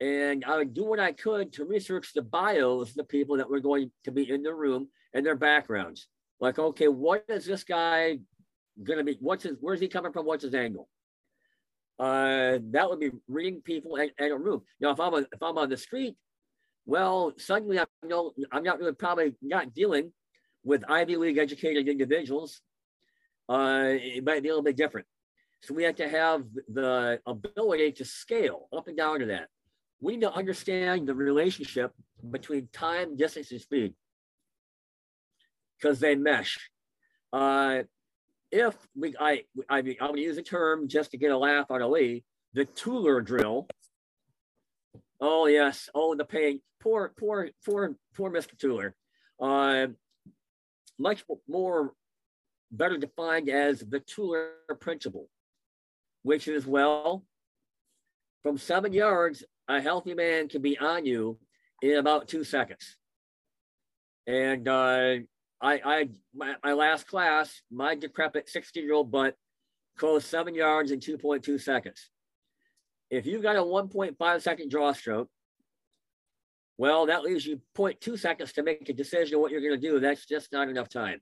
[0.00, 3.50] and I would do what I could to research the bios of the people that
[3.50, 6.06] were going to be in the room and their backgrounds.
[6.38, 8.18] Like, okay, what is this guy
[8.82, 9.16] going to be?
[9.20, 9.56] What's his?
[9.60, 10.26] Where's he coming from?
[10.26, 10.88] What's his angle?
[11.98, 14.62] uh, that would be reading people at, a room.
[14.80, 16.16] Now, if I'm a, if I'm on the street,
[16.84, 20.12] well, suddenly I'm no, I'm not really probably not dealing
[20.64, 22.60] with Ivy League educated individuals.
[23.48, 25.06] Uh, it might be a little bit different.
[25.62, 29.48] So we have to have the ability to scale up and down to that.
[30.00, 31.92] We need to understand the relationship
[32.30, 33.94] between time, distance, and speed
[35.82, 36.70] because they mesh.
[37.32, 37.82] Uh,
[38.50, 41.82] if we, I, I I'm gonna use a term just to get a laugh out
[41.82, 43.68] of Lee, the Tueller drill.
[45.20, 48.56] Oh yes, oh the pain, poor, poor, poor, poor Mr.
[48.56, 48.92] Tueller.
[49.40, 49.92] Uh,
[50.98, 51.92] much more
[52.70, 54.50] better defined as the Tueller
[54.80, 55.28] principle,
[56.22, 57.24] which is well,
[58.42, 61.38] from seven yards, a healthy man can be on you
[61.82, 62.96] in about two seconds.
[64.26, 65.16] And uh,
[65.60, 69.36] I, I my, my last class, my decrepit 16 year old butt
[69.96, 72.10] closed seven yards in 2.2 seconds.
[73.10, 75.28] If you've got a 1.5 second draw stroke,
[76.78, 79.88] well, that leaves you 0.2 seconds to make a decision on what you're going to
[79.88, 80.00] do.
[80.00, 81.20] That's just not enough time.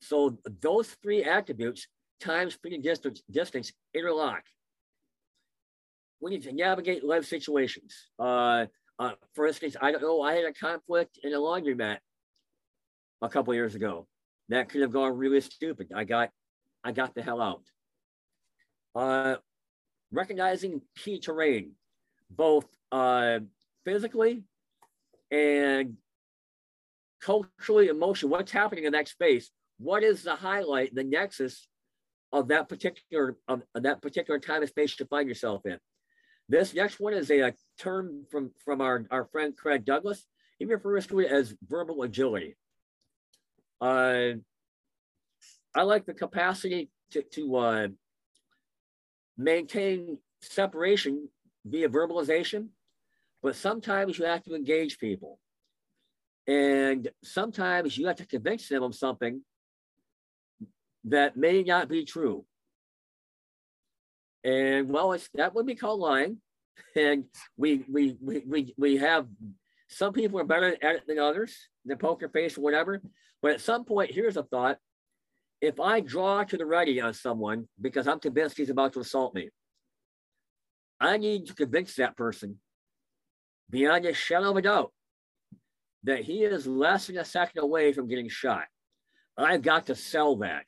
[0.00, 1.86] So those three attributes,
[2.20, 4.42] time, speed, and distance, distance interlock.
[6.20, 7.94] We need to navigate life situations.
[8.18, 8.66] Uh,
[8.98, 11.98] uh, for instance, I don't know, I had a conflict in a laundromat
[13.20, 14.06] a couple years ago.
[14.48, 15.92] That could have gone really stupid.
[15.94, 16.30] I got,
[16.82, 17.62] I got the hell out.
[18.94, 19.36] Uh,
[20.10, 21.72] recognizing key terrain,
[22.30, 23.40] both uh,
[23.84, 24.44] physically
[25.30, 25.94] and
[27.20, 28.32] culturally, emotionally.
[28.32, 29.50] What's happening in that space?
[29.78, 31.66] What is the highlight, the nexus
[32.32, 35.78] of that particular of, of that particular time and space you find yourself in?
[36.48, 40.24] This next one is a, a term from from our, our friend Craig Douglas.
[40.58, 42.56] He refers to it as verbal agility.
[43.80, 44.32] Uh,
[45.74, 47.88] I like the capacity to, to uh,
[49.36, 51.28] maintain separation
[51.66, 52.68] via verbalization,
[53.46, 55.38] but sometimes you have to engage people.
[56.48, 59.40] And sometimes you have to convince them of something
[61.04, 62.44] that may not be true.
[64.42, 66.38] And well, it's, that would be called lying.
[66.96, 69.28] And we, we, we, we, we have
[69.88, 73.00] some people are better at it than others, the poker face or whatever.
[73.42, 74.78] But at some point, here's a thought.
[75.60, 79.36] If I draw to the ready on someone because I'm convinced he's about to assault
[79.36, 79.50] me,
[80.98, 82.58] I need to convince that person
[83.70, 84.92] beyond a shadow of a doubt
[86.04, 88.64] that he is less than a second away from getting shot.
[89.36, 90.66] I've got to sell that.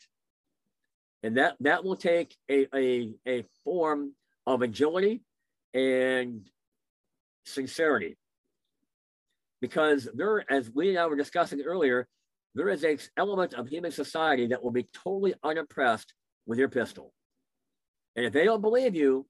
[1.23, 4.13] And that, that will take a, a, a form
[4.47, 5.23] of agility
[5.75, 6.49] and
[7.45, 8.17] sincerity.
[9.61, 12.07] Because there, as we and I were discussing earlier,
[12.55, 16.15] there is an element of human society that will be totally unimpressed
[16.47, 17.13] with your pistol.
[18.17, 19.27] And if they don't believe you,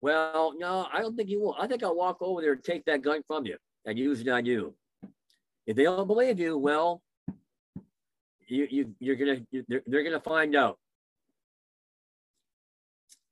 [0.00, 1.56] well, no, I don't think you will.
[1.58, 4.28] I think I'll walk over there and take that gun from you and use it
[4.28, 4.74] on you.
[5.66, 7.02] If they don't believe you, well,
[8.46, 10.78] you, you, you're gonna, they're, they're gonna find out.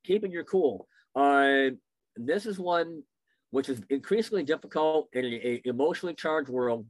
[0.05, 0.87] Keeping your cool.
[1.15, 1.71] Uh,
[2.17, 3.03] this is one
[3.51, 6.87] which is increasingly difficult in an emotionally charged world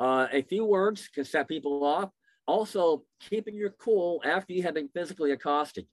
[0.00, 2.08] uh, a few words can set people off.
[2.46, 5.86] Also, keeping your cool after you have been physically accosted.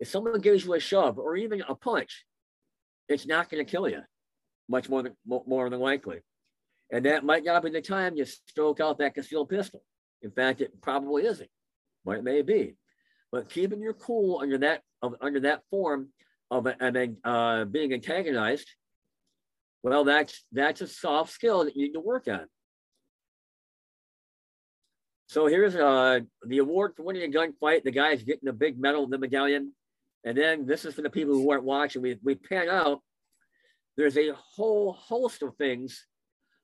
[0.00, 2.24] If someone gives you a shove or even a punch,
[3.08, 4.02] it's not going to kill you,
[4.68, 6.20] much more than, more than likely.
[6.90, 9.82] And that might not be the time you stroke out that concealed pistol.
[10.22, 11.50] In fact, it probably isn't,
[12.04, 12.76] but it may be.
[13.30, 16.08] But keeping your cool under that of, under that form
[16.50, 18.68] of and uh, being antagonized,
[19.82, 22.46] well, that's that's a soft skill that you need to work on.
[25.28, 27.84] So here's uh, the award for winning a gunfight.
[27.84, 29.72] The guy's getting a big medal, the medallion.
[30.24, 32.02] And then this is for the people who weren't watching.
[32.02, 33.00] We, we pan out.
[33.96, 36.06] There's a whole host of things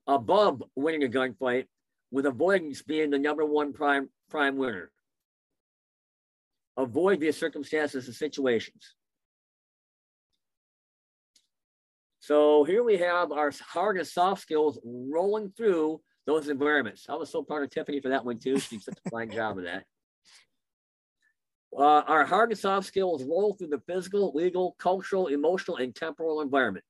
[0.06, 1.66] above winning a gunfight,
[2.10, 4.90] with avoidance being the number one prime prime winner.
[6.76, 8.94] Avoid these circumstances and situations.
[12.20, 17.06] So here we have our hard and soft skills rolling through those environments.
[17.08, 18.58] I was so proud of Tiffany for that one too.
[18.58, 19.84] She did such a fine job of that.
[21.76, 26.40] Uh, our hard and soft skills roll through the physical, legal, cultural, emotional, and temporal
[26.40, 26.84] environment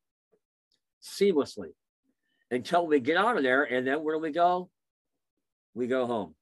[1.03, 1.69] seamlessly
[2.51, 3.65] until we get out of there.
[3.65, 4.69] And then where do we go?
[5.75, 6.35] We go home.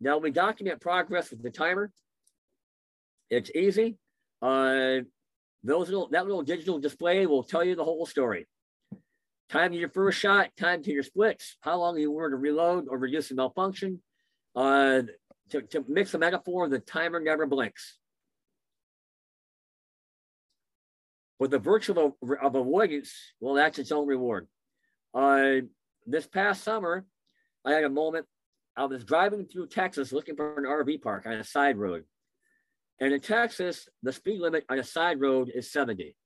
[0.00, 1.92] Now we document progress with the timer.
[3.30, 3.98] It's easy.
[4.40, 5.00] Uh,
[5.62, 8.48] those little, that little digital display will tell you the whole story.
[9.48, 12.86] Time to your first shot, time to your splits, how long you were to reload
[12.88, 14.02] or reduce the malfunction.
[14.56, 15.02] Uh,
[15.52, 17.98] to, to mix a metaphor, the timer never blinks.
[21.38, 24.48] But the virtue of, of avoidance, well, that's its own reward.
[25.14, 25.66] Uh,
[26.06, 27.04] this past summer,
[27.64, 28.26] I had a moment.
[28.76, 32.04] I was driving through Texas looking for an RV park on a side road.
[33.00, 36.16] And in Texas, the speed limit on a side road is 70.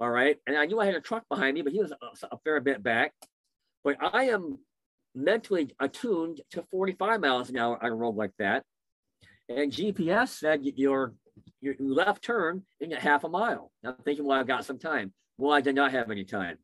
[0.00, 0.36] All right.
[0.46, 2.60] And I knew I had a truck behind me, but he was a, a fair
[2.60, 3.12] bit back.
[3.84, 4.58] But I am
[5.14, 8.64] mentally attuned to 45 miles an hour on a road like that.
[9.48, 11.14] And GPS said your
[11.60, 13.72] your left turn in a half a mile.
[13.84, 15.12] I'm thinking, well, I've got some time.
[15.38, 16.58] Well, I did not have any time.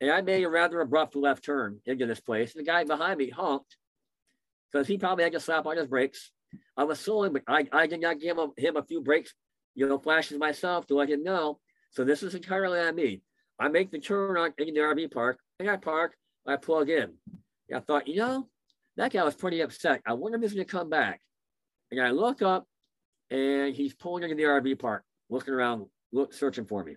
[0.00, 2.54] And I made a rather abrupt left turn into this place.
[2.54, 3.76] And the guy behind me honked
[4.70, 6.32] because he probably had to slap on his brakes.
[6.76, 9.32] I was slowing, but I, I did not give him, him a few brakes,
[9.74, 11.58] you know, flashes myself to let him know
[11.94, 13.22] so this is entirely on me.
[13.58, 17.12] I make the turn on in the RV park, and I park, I plug in.
[17.72, 18.48] I thought, you know,
[18.96, 20.02] that guy was pretty upset.
[20.06, 21.20] I wonder if he's gonna come back.
[21.90, 22.66] And I look up
[23.30, 26.96] and he's pulling into the RV park, looking around, look, searching for me.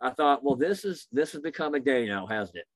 [0.00, 2.66] I thought, well, this is this has become a day now, hasn't it?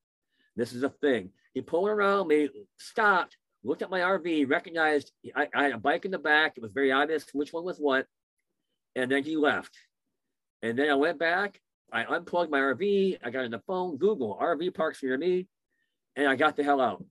[0.57, 1.31] This is a thing.
[1.54, 6.04] He pulled around me, stopped, looked at my RV, recognized I, I had a bike
[6.04, 6.54] in the back.
[6.57, 8.07] It was very obvious which one was what.
[8.96, 9.76] And then he left.
[10.62, 11.61] And then I went back,
[11.92, 15.46] I unplugged my RV, I got on the phone, Google RV parks near me,
[16.18, 17.02] and I got the hell out.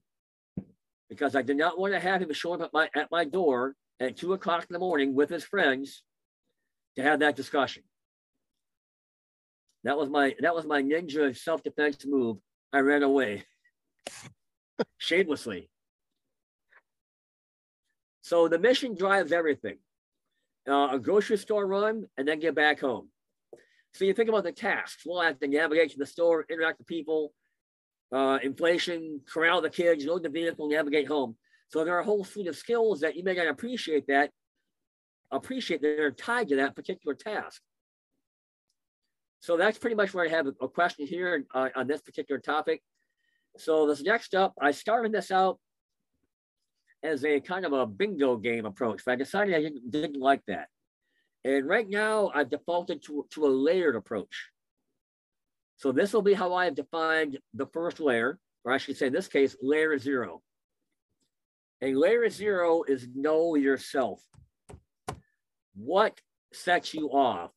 [1.08, 3.74] Because I did not want to have him show up at my at my door
[3.98, 6.04] at two o'clock in the morning with his friends
[6.96, 7.82] to have that discussion.
[9.84, 12.36] That was my that was my ninja self-defense move.
[12.72, 13.44] I ran away
[14.98, 15.70] shamelessly.
[18.20, 19.78] So the mission drives everything.
[20.68, 23.08] Uh, a grocery store run and then get back home.
[23.94, 25.04] So you think about the tasks.
[25.06, 27.32] We'll have to navigate to the store, interact with people,
[28.12, 31.36] uh, inflation, corral the kids, load the vehicle, navigate home.
[31.68, 34.30] So there are a whole suite of skills that you may not appreciate that,
[35.30, 37.60] appreciate that are tied to that particular task.
[39.40, 42.82] So that's pretty much where I have a, question here uh, on this particular topic.
[43.56, 45.58] So this next up, I started this out
[47.02, 50.42] as a kind of a bingo game approach, but I decided I didn't, didn't like
[50.48, 50.68] that.
[51.44, 54.50] And right now I've defaulted to, to a layered approach.
[55.78, 59.12] So this will be how I've defined the first layer, or I should say in
[59.12, 60.42] this case, layer zero.
[61.82, 64.20] A layer zero is know yourself.
[65.76, 66.20] What
[66.52, 67.52] sets you off?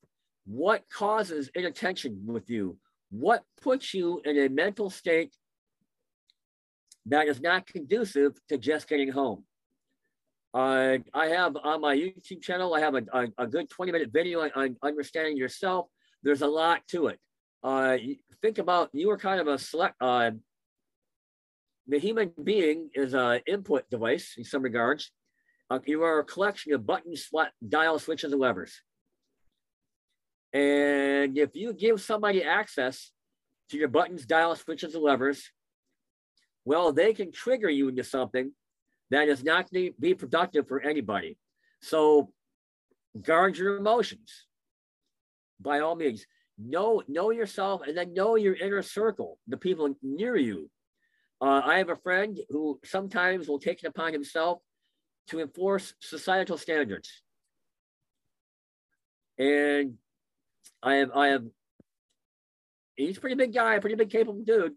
[0.46, 2.78] What causes inattention with you?
[3.10, 5.36] What puts you in a mental state
[7.08, 9.44] that is not conducive to just getting home?
[10.54, 14.10] Uh, I have on my YouTube channel, I have a, a, a good 20 minute
[14.14, 15.88] video on, on, understanding yourself.
[16.22, 17.20] There's a lot to it.
[17.64, 17.98] Uh,
[18.42, 20.32] think about you are kind of a select, uh,
[21.88, 25.12] the human being is an input device in some regards.
[25.70, 27.30] Uh, you are a collection of buttons,
[27.68, 28.82] dial switches, and levers.
[30.54, 33.12] And if you give somebody access
[33.70, 35.50] to your buttons, dial switches, and levers,
[36.66, 38.52] well, they can trigger you into something
[39.12, 41.38] that is not going to be productive for anybody.
[41.82, 42.32] So
[43.22, 44.46] guard your emotions
[45.60, 46.26] by all means.
[46.58, 50.70] Know, know yourself and then know your inner circle, the people near you.
[51.40, 54.60] Uh, I have a friend who sometimes will take it upon himself
[55.30, 57.24] to enforce societal standards.
[59.40, 59.96] And
[60.84, 61.46] I have, I have,
[62.96, 64.74] he's a pretty big guy, pretty big capable dude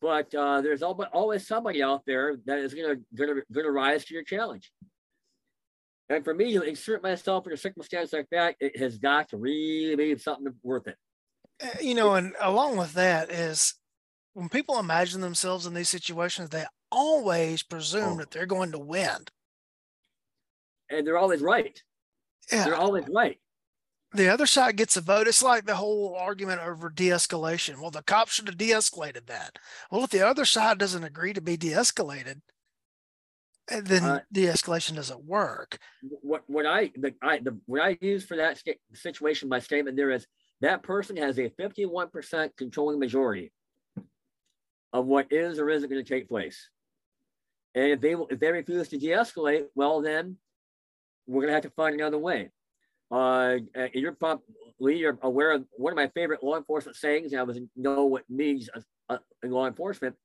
[0.00, 4.22] but uh, there's always somebody out there that is gonna gonna gonna rise to your
[4.22, 4.70] challenge.
[6.08, 9.36] And for me to insert myself in a circumstance like that, it has got to
[9.36, 10.96] really be something worth it.
[11.62, 13.74] Uh, you know, and along with that is
[14.34, 18.16] when people imagine themselves in these situations, they always presume oh.
[18.18, 19.26] that they're going to win.
[20.90, 21.82] And they're always right.
[22.52, 22.64] Yeah.
[22.64, 23.38] They're always right.
[24.12, 25.28] The other side gets a vote.
[25.28, 27.78] It's like the whole argument over de escalation.
[27.78, 29.58] Well, the cops should have de escalated that.
[29.90, 32.40] Well, if the other side doesn't agree to be de escalated,
[33.68, 35.78] eh, then uh, de escalation doesn't work.
[36.22, 38.62] What, what I, the, I, the, what I use for that
[38.94, 40.26] situation, my statement there is
[40.60, 43.52] that person has a 51% controlling majority
[44.92, 46.70] of what is or isn't going to take place.
[47.74, 50.36] And if they if they refuse to de-escalate, well then
[51.26, 52.50] we're going to have to find another way.
[53.10, 53.56] Uh,
[53.94, 57.32] you're probably you're aware of one of my favorite law enforcement sayings.
[57.34, 60.16] I was know what means uh, uh, in law enforcement.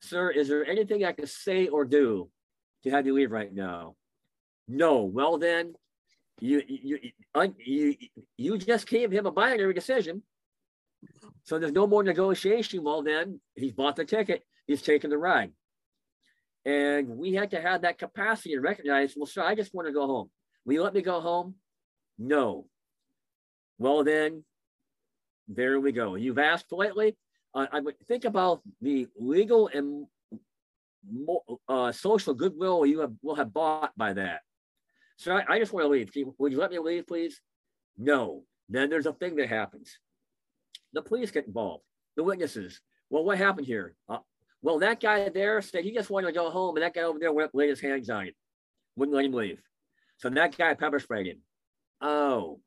[0.00, 2.28] Sir, is there anything I can say or do
[2.82, 3.94] to have you leave right now?
[4.68, 5.04] No.
[5.04, 5.74] Well then,
[6.40, 6.98] you you
[7.58, 7.94] you
[8.36, 10.22] you just gave him a binary decision.
[11.44, 12.82] So there's no more negotiation.
[12.82, 14.42] Well, then he's bought the ticket.
[14.66, 15.52] He's taken the ride.
[16.64, 19.92] And we had to have that capacity to recognize, well, sir, I just want to
[19.92, 20.30] go home.
[20.64, 21.54] Will you let me go home?
[22.18, 22.66] No.
[23.78, 24.42] Well, then,
[25.46, 26.16] there we go.
[26.16, 27.16] You've asked politely.
[27.54, 30.06] Uh, I would think about the legal and
[31.68, 34.40] uh, social goodwill you have, will have bought by that.
[35.16, 36.10] So I, I just want to leave.
[36.38, 37.40] Would you let me leave, please?
[37.96, 38.44] No.
[38.68, 39.98] Then there's a thing that happens.
[40.92, 41.84] The police get involved.
[42.16, 42.80] The witnesses.
[43.10, 43.94] Well, what happened here?
[44.08, 44.18] Uh,
[44.62, 47.18] well, that guy there said he just wanted to go home, and that guy over
[47.18, 48.34] there went laid his hands on him,
[48.96, 49.60] wouldn't let him leave.
[50.16, 51.38] So that guy pepper sprayed him.
[52.00, 52.60] Oh,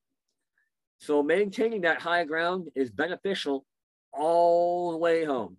[1.00, 3.66] so maintaining that high ground is beneficial
[4.14, 5.58] all the way home.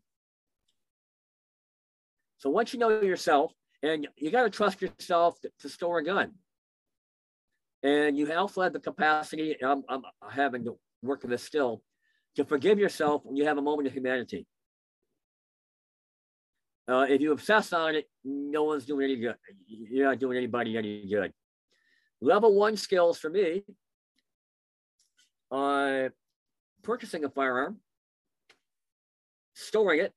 [2.38, 6.32] So once you know yourself, and you got to trust yourself to store a gun
[7.82, 11.82] and you also have the capacity, I'm, I'm having to work with this still,
[12.36, 14.46] to forgive yourself when you have a moment of humanity.
[16.88, 19.36] Uh, if you obsess on it, no one's doing any good.
[19.66, 21.32] You're not doing anybody any good.
[22.20, 23.62] Level one skills for me,
[25.50, 26.08] uh,
[26.82, 27.78] purchasing a firearm,
[29.54, 30.12] storing it,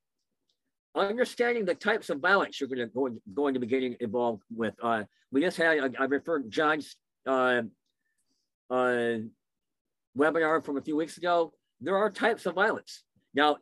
[0.96, 4.74] understanding the types of violence you're going to go, going to be getting involved with.
[4.82, 6.96] Uh, we just had I, I referred John's
[7.26, 7.62] uh,
[8.70, 9.18] uh,
[10.18, 13.04] webinar from a few weeks ago, there are types of violence.
[13.34, 13.58] Now,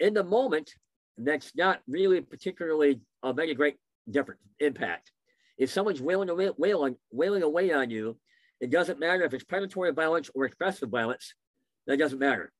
[0.00, 0.70] in, the moment,
[1.16, 3.76] that's not really particularly of any great
[4.10, 5.12] different impact.
[5.58, 8.16] If someone's wailing away, wailing, wailing away on you,
[8.60, 11.34] it doesn't matter if it's predatory violence or expressive violence,
[11.86, 12.52] that doesn't matter.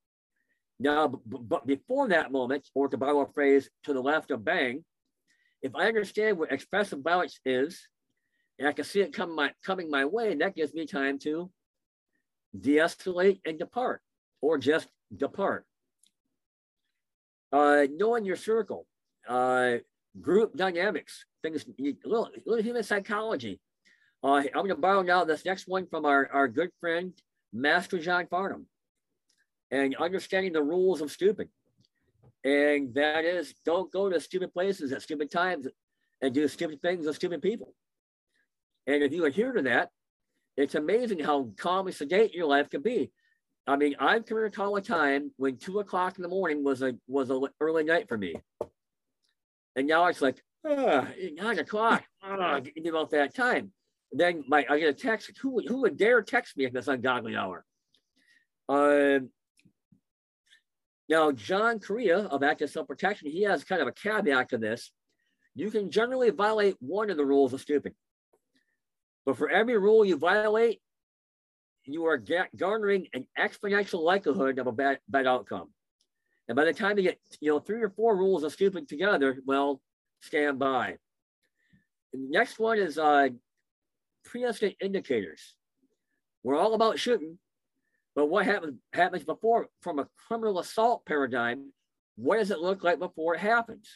[0.79, 4.85] Now, but before that moment, or to borrow a phrase, to the left of bang,
[5.63, 7.87] if I understand what expressive violence is,
[8.59, 11.19] and I can see it come my, coming my way, and that gives me time
[11.21, 11.51] to
[12.59, 14.03] de-escalate and depart,
[14.41, 15.65] or just depart.
[17.53, 18.87] Uh, knowing your circle,
[19.29, 19.77] uh,
[20.21, 21.65] group dynamics, things,
[22.05, 23.61] little, little human psychology.
[24.23, 27.13] Uh, I'm going to borrow now this next one from our, our good friend,
[27.53, 28.65] Master John Farnam,
[29.71, 31.49] and understanding the rules of stupid.
[32.45, 35.67] And that is, don't go to stupid places at stupid times
[36.21, 37.75] and do stupid things with stupid people.
[38.87, 39.91] And if you adhere to that,
[40.57, 43.11] it's amazing how calm and sedate your life can be.
[43.67, 46.95] I mean, I can recall a time when two o'clock in the morning was a
[47.07, 48.35] was a early night for me,
[49.77, 52.03] and now it's like ah, nine o'clock.
[52.23, 53.73] Ah, getting about that time.
[54.11, 55.31] then my I get a text.
[55.41, 57.65] Who who would dare text me at this ungodly hour?
[58.69, 59.31] Um.
[61.09, 64.93] Now, John Correia of Active Self Protection, he has kind of a caveat to this.
[65.55, 67.95] You can generally violate one of the rules of stupid.
[69.25, 70.81] But for every rule you violate,
[71.85, 72.23] you are
[72.57, 75.69] garnering an exponential likelihood of a bad, bad outcome.
[76.49, 79.39] And by the time you get, you know, three or four rules of stupid together,
[79.47, 79.81] well,
[80.21, 80.97] stand by.
[82.13, 83.29] Next one is uh,
[84.25, 85.57] pre-incident indicators.
[86.43, 87.39] We're all about shooting,
[88.15, 91.73] but what happens happens before from a criminal assault paradigm?
[92.17, 93.89] What does it look like before it happens?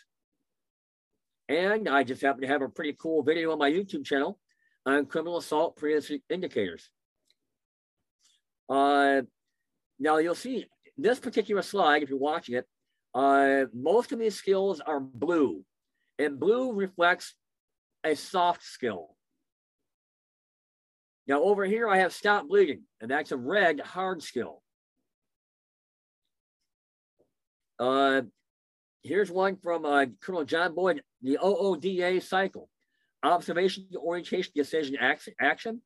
[1.48, 4.38] And I just happen to have a pretty cool video on my YouTube channel
[4.86, 6.88] on criminal assault pre indicators.
[8.68, 9.22] Uh,
[9.98, 10.66] now you'll see
[10.96, 12.66] this particular slide, if you're watching it,
[13.14, 15.64] uh, most of these skills are blue
[16.18, 17.34] and blue reflects
[18.04, 19.16] a soft skill.
[21.26, 24.62] Now over here, I have stop bleeding and that's a red hard skill.
[27.78, 28.22] Uh,
[29.02, 32.70] here's one from uh, Colonel John Boyd, the OODA cycle
[33.22, 34.96] observation, orientation, decision,
[35.40, 35.82] action.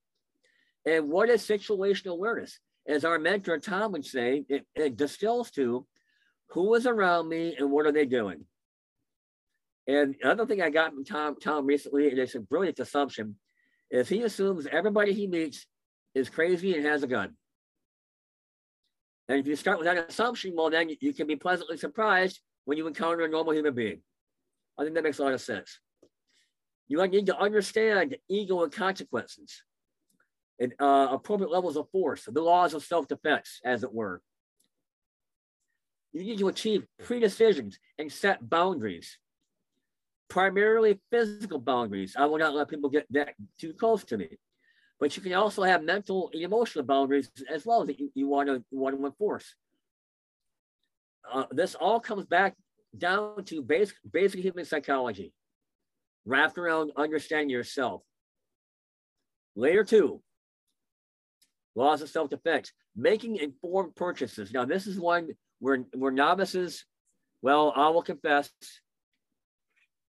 [0.86, 2.58] And what is situational awareness?
[2.88, 5.86] As our mentor Tom would say, it, it distills to
[6.50, 8.44] who is around me and what are they doing?
[9.86, 13.36] And another thing I got from Tom, Tom recently, and it's a brilliant assumption,
[13.90, 15.66] is he assumes everybody he meets
[16.14, 17.34] is crazy and has a gun.
[19.28, 22.78] And if you start with that assumption, well, then you can be pleasantly surprised when
[22.78, 24.00] you encounter a normal human being.
[24.78, 25.78] I think that makes a lot of sense.
[26.90, 29.62] You need to understand ego and consequences
[30.58, 34.20] and uh, appropriate levels of force, the laws of self-defense, as it were.
[36.12, 39.18] You need to achieve pre-decisions and set boundaries,
[40.28, 42.16] primarily physical boundaries.
[42.18, 44.38] I will not let people get that too close to me.
[44.98, 48.48] But you can also have mental and emotional boundaries as well that you, you want
[48.48, 49.54] to want to enforce.
[51.32, 52.56] Uh, this all comes back
[52.98, 55.32] down to basic, basic human psychology,
[56.30, 58.02] wrapped around understanding yourself.
[59.56, 60.22] Layer two,
[61.74, 64.52] laws of self-defense, making informed purchases.
[64.52, 66.84] Now, this is one where we're novices.
[67.42, 68.50] Well, I will confess,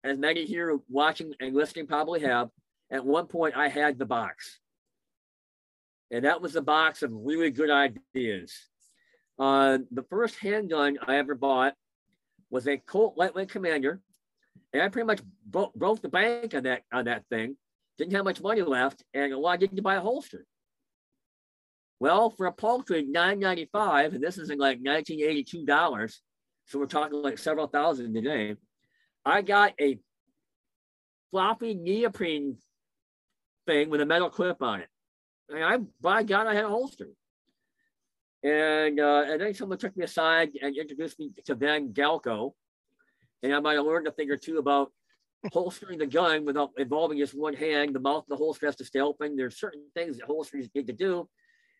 [0.02, 2.48] as many here watching and listening probably have,
[2.90, 4.58] at one point I had the box.
[6.10, 8.54] And that was the box of really good ideas.
[9.38, 11.74] Uh, the first handgun I ever bought
[12.50, 14.00] was a Colt Lightweight Commander.
[14.72, 17.56] And I pretty much broke, broke the bank on that on that thing.
[17.96, 20.44] Didn't have much money left, and a lot didn't buy a holster.
[22.00, 25.64] Well, for a paltry nine ninety five, and this is in like nineteen eighty two
[25.64, 26.20] dollars,
[26.66, 28.56] so we're talking like several thousand today.
[29.24, 29.98] I got a
[31.30, 32.56] floppy neoprene
[33.66, 34.88] thing with a metal clip on it.
[35.48, 37.08] And I, by God, I had a holster.
[38.44, 42.52] And uh, and then someone took me aside and introduced me to Van Galco,
[43.42, 44.92] and I might have learned a thing or two about
[45.52, 47.94] holstering the gun without involving just one hand.
[47.94, 49.36] The mouth of the holster has to stay open.
[49.36, 51.28] There's certain things that holsters need to do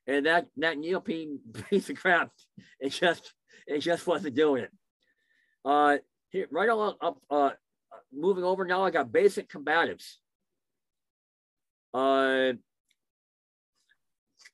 [0.09, 1.39] and that that neoprene
[1.71, 2.33] piece of crap,
[2.81, 3.33] it just
[3.67, 4.71] it just wasn't doing it.
[5.65, 5.99] Uh,
[6.31, 7.51] here, right along up, uh,
[8.13, 10.15] moving over now, I got basic combatives.
[11.93, 12.57] Uh,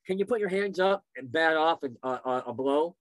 [0.07, 2.97] can you put your hands up and bat off a, a, a blow?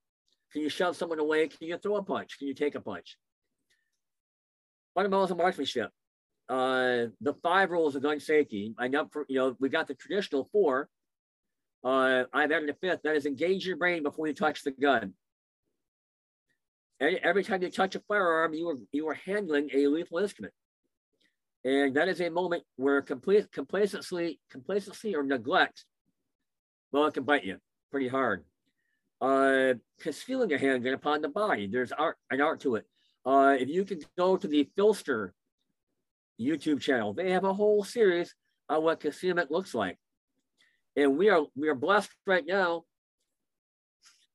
[0.52, 1.48] Can you shove someone away?
[1.48, 2.38] Can you throw a punch?
[2.38, 3.18] Can you take a punch?
[4.96, 5.90] Fundamentals of marksmanship.
[6.50, 8.74] Uh, the five rules of gun safety.
[8.78, 10.90] I know, for, you know, we got the traditional four,
[11.84, 13.02] uh, I've added a fifth.
[13.04, 15.14] That is engage your brain before you touch the gun.
[17.00, 20.54] And every time you touch a firearm, you are you are handling a lethal instrument.
[21.66, 25.86] And that is a moment where complete complacency, complacency or neglect,
[26.92, 27.58] well, it can bite you
[27.92, 28.44] pretty hard.
[29.22, 32.86] Uh, concealing a handgun upon the body, there's art, an art to it.
[33.26, 35.32] Uh, if you can go to the PHLster
[36.40, 38.34] YouTube channel, they have a whole series
[38.70, 39.98] on what concealment looks like.
[40.96, 42.84] And we are we are blessed right now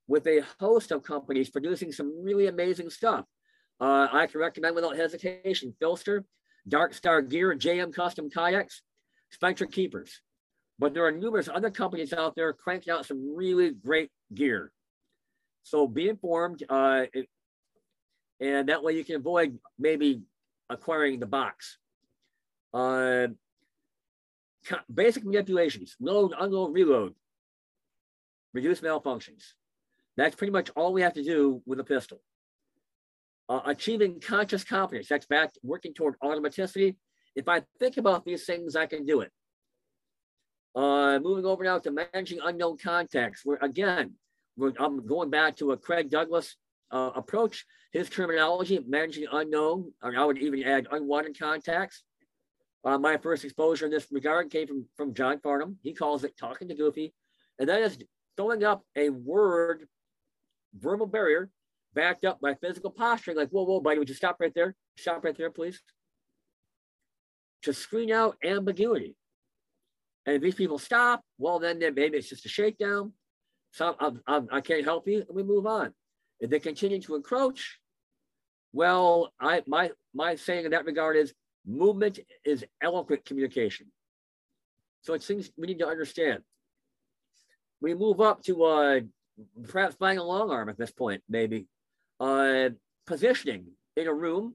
[0.07, 3.24] with a host of companies producing some really amazing stuff.
[3.80, 6.24] Uh, I can recommend without hesitation PHLster,
[6.66, 8.80] Dark Star Gear, JM Custom Kydex,
[9.30, 10.20] Spencer Keepers.
[10.78, 14.72] But there are numerous other companies out there cranking out some really great gear.
[15.62, 17.07] So be informed, uh,
[18.41, 20.22] and that way you can avoid maybe
[20.70, 21.78] acquiring the box.
[22.72, 23.28] Uh,
[24.93, 27.14] basic manipulations, load, unload, reload,
[28.53, 29.53] reduce malfunctions.
[30.16, 32.20] That's pretty much all we have to do with a pistol.
[33.49, 36.97] Uh, achieving conscious competence, that's back working toward automaticity.
[37.34, 39.32] If I think about these things, I can do it.
[40.74, 44.14] Uh, moving over now to managing unknown contacts, where again,
[44.57, 46.57] we're, I'm going back to a Craig Douglas
[46.91, 47.64] uh, approach.
[47.93, 52.03] His terminology, managing unknown, or I would even add unwanted contacts.
[52.84, 55.76] Uh, my first exposure in this regard came from, from John Farnam.
[55.82, 57.14] He calls it talking to Goofy.
[57.59, 57.99] And that is
[58.36, 59.89] throwing up a word
[60.78, 61.51] verbal barrier
[61.95, 64.74] backed up by physical posturing, like, whoa, whoa, buddy, would you stop right there?
[64.97, 65.80] Stop right there, please.
[67.62, 69.16] To screen out ambiguity.
[70.26, 73.12] And if these people stop, well, then, then maybe it's just a shakedown.
[73.72, 75.95] So I'm, I'm, I can not help you, and we move on.
[76.41, 77.78] If they continue to encroach,
[78.72, 81.32] well, I my my saying in that regard is
[81.68, 83.89] Movement is eloquent communication.
[85.03, 86.43] So it seems we need to understand.
[87.82, 89.01] We move up to uh,
[89.68, 91.66] perhaps flying a long arm at this point, maybe.
[92.18, 92.70] Uh,
[93.07, 93.66] positioning
[93.97, 94.55] in a room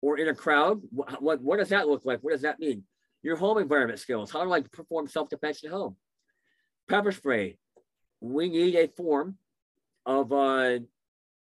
[0.00, 0.82] or in a crowd.
[0.90, 2.18] What, what, what does that look like?
[2.22, 2.82] What does that mean?
[3.22, 4.32] Your home environment skills.
[4.32, 5.94] How do I perform self-defense at home?
[6.88, 7.56] Pepper spray.
[8.20, 9.36] We need a form
[10.04, 10.80] of uh,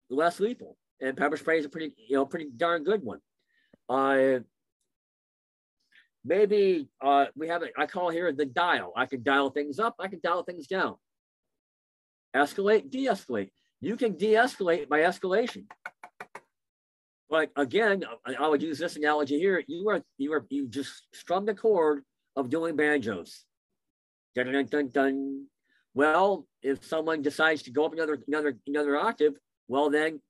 [0.09, 3.19] less lethal, and pepper spray is a pretty, you know, pretty darn good one.
[3.89, 4.39] Uh,
[6.23, 8.93] maybe uh, we have it, I call here the dial.
[8.95, 10.95] I can dial things up, I can dial things down.
[12.35, 13.49] Escalate, de-escalate.
[13.81, 15.65] You can de-escalate by escalation.
[17.29, 18.03] But again,
[18.39, 19.61] I would use this analogy here.
[19.67, 22.03] You are you are you just strum the chord
[22.37, 23.43] of doing banjos.
[24.33, 25.45] Dun, dun, dun, dun.
[25.93, 29.33] Well, if someone decides to go up another another another octave,
[29.67, 30.21] well then,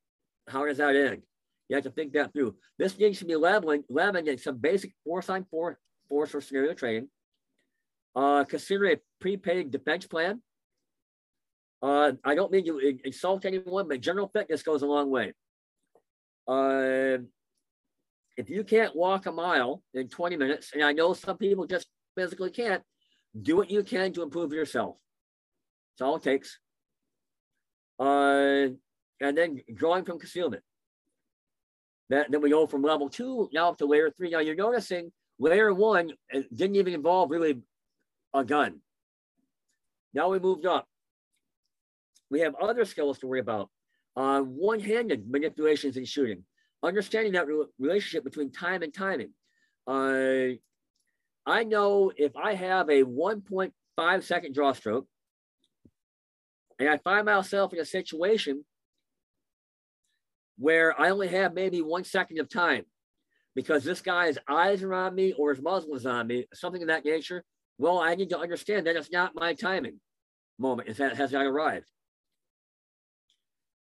[0.48, 1.22] how does that end?
[1.70, 2.56] You have to think that through.
[2.78, 5.78] This needs to be leveling, leveling in some basic force on four
[6.08, 7.10] force or scenario training.
[8.16, 10.42] Uh, consider a prepaid defense plan.
[11.82, 15.34] Uh, I don't mean to insult anyone, but general fitness goes a long way.
[16.48, 17.18] Uh,
[18.38, 21.88] if you can't walk a mile in 20 minutes, and I know some people just
[22.16, 22.82] physically can't,
[23.40, 24.96] do what you can to improve yourself.
[25.94, 26.60] That's all it takes.
[28.00, 28.70] Uh,
[29.22, 30.64] and then drawing from concealment.
[32.10, 34.30] That, then we go from level two now up to layer three.
[34.30, 37.62] Now you're noticing layer one didn't even involve really
[38.34, 38.80] a gun.
[40.14, 40.88] Now we moved up.
[42.30, 43.70] We have other skills to worry about.
[44.16, 46.44] Uh, one-handed manipulations in shooting,
[46.82, 49.30] understanding that re relationship between time and timing.
[49.86, 50.58] Uh,
[51.46, 55.08] I know if I have a 1.5 second draw stroke,
[56.80, 58.66] and I find myself in a situation
[60.58, 62.86] where I only have maybe one second of time
[63.56, 66.88] because this guy's eyes are on me or his muzzle is on me, something of
[66.90, 67.44] that nature.
[67.78, 70.00] Well, I need to understand that it's not my timing
[70.60, 71.86] moment, it has not arrived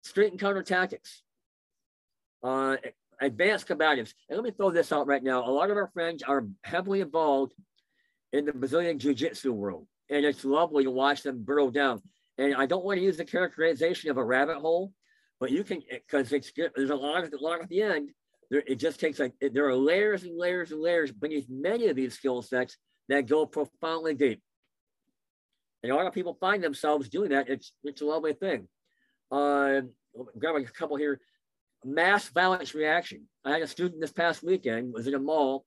[0.06, 1.22] straight and counter tactics,
[2.42, 2.76] uh,
[3.20, 4.14] advanced combatives.
[4.28, 5.44] And let me throw this out right now.
[5.44, 7.52] A lot of our friends are heavily involved
[8.32, 12.02] in the Brazilian Jiu-Jitsu world, and it's lovely to watch them burrow down.
[12.38, 14.92] And I don't want to use the characterization of a rabbit hole,
[15.40, 18.10] but you can, because it's there's a lot of a lot at the end.
[18.50, 21.96] There, it just takes like there are layers and layers and layers beneath many of
[21.96, 22.76] these skill sets
[23.08, 24.40] that go profoundly deep.
[25.82, 27.48] And a lot of people find themselves doing that.
[27.48, 28.68] It's it's a lovely thing
[29.30, 29.80] uh,
[30.38, 31.20] grab a couple here.
[31.84, 33.28] Mass violence reaction.
[33.44, 35.64] I had a student this past weekend, was in a mall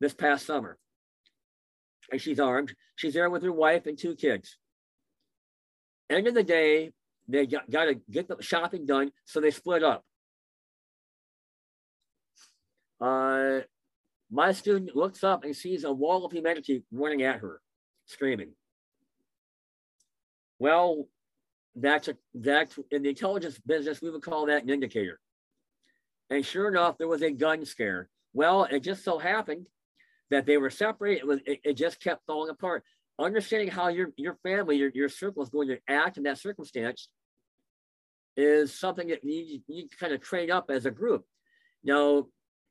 [0.00, 0.78] this past summer.
[2.10, 2.74] And she's armed.
[2.96, 4.56] She's there with her wife and two kids.
[6.10, 6.90] End of the day,
[7.28, 10.04] they got, got to get the shopping done, so they split up.
[13.00, 13.60] Uh,
[14.30, 17.60] my student looks up and sees a wall of humanity running at her,
[18.06, 18.52] screaming.
[20.58, 21.08] Well,
[21.74, 25.18] that's a that's in the intelligence business we would call that an indicator
[26.30, 29.66] and sure enough there was a gun scare well it just so happened
[30.30, 32.84] that they were separated it was it, it just kept falling apart
[33.18, 37.08] understanding how your your family your, your circle is going to act in that circumstance
[38.36, 41.24] is something that you need to kind of train up as a group.
[41.84, 42.26] Now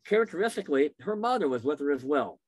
[0.06, 2.40] characteristically her mother was with her as well.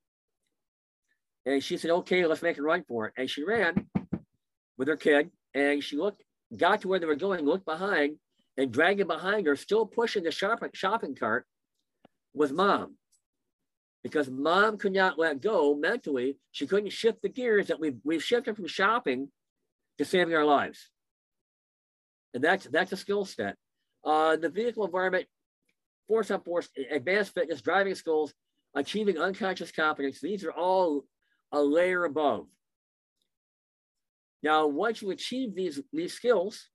[1.45, 3.13] And she said okay let's make a run for it.
[3.17, 3.87] And she ran
[4.77, 6.23] with her kid and she looked
[6.57, 8.17] got to where they were going, looked behind,
[8.57, 11.45] and dragging behind her, still pushing the shopping, shopping cart,
[12.33, 12.95] was mom.
[14.03, 16.37] Because mom could not let go mentally.
[16.51, 19.29] She couldn't shift the gears that we've, we've shifted from shopping
[19.97, 20.89] to saving our lives.
[22.33, 23.55] And that's, that's a skill set.
[24.03, 25.25] Uh, the vehicle environment,
[26.07, 28.33] force on force, advanced fitness, driving skills,
[28.75, 31.05] achieving unconscious competence, these are all
[31.53, 32.47] a layer above.
[34.41, 36.69] Now, once you achieve these, these skills,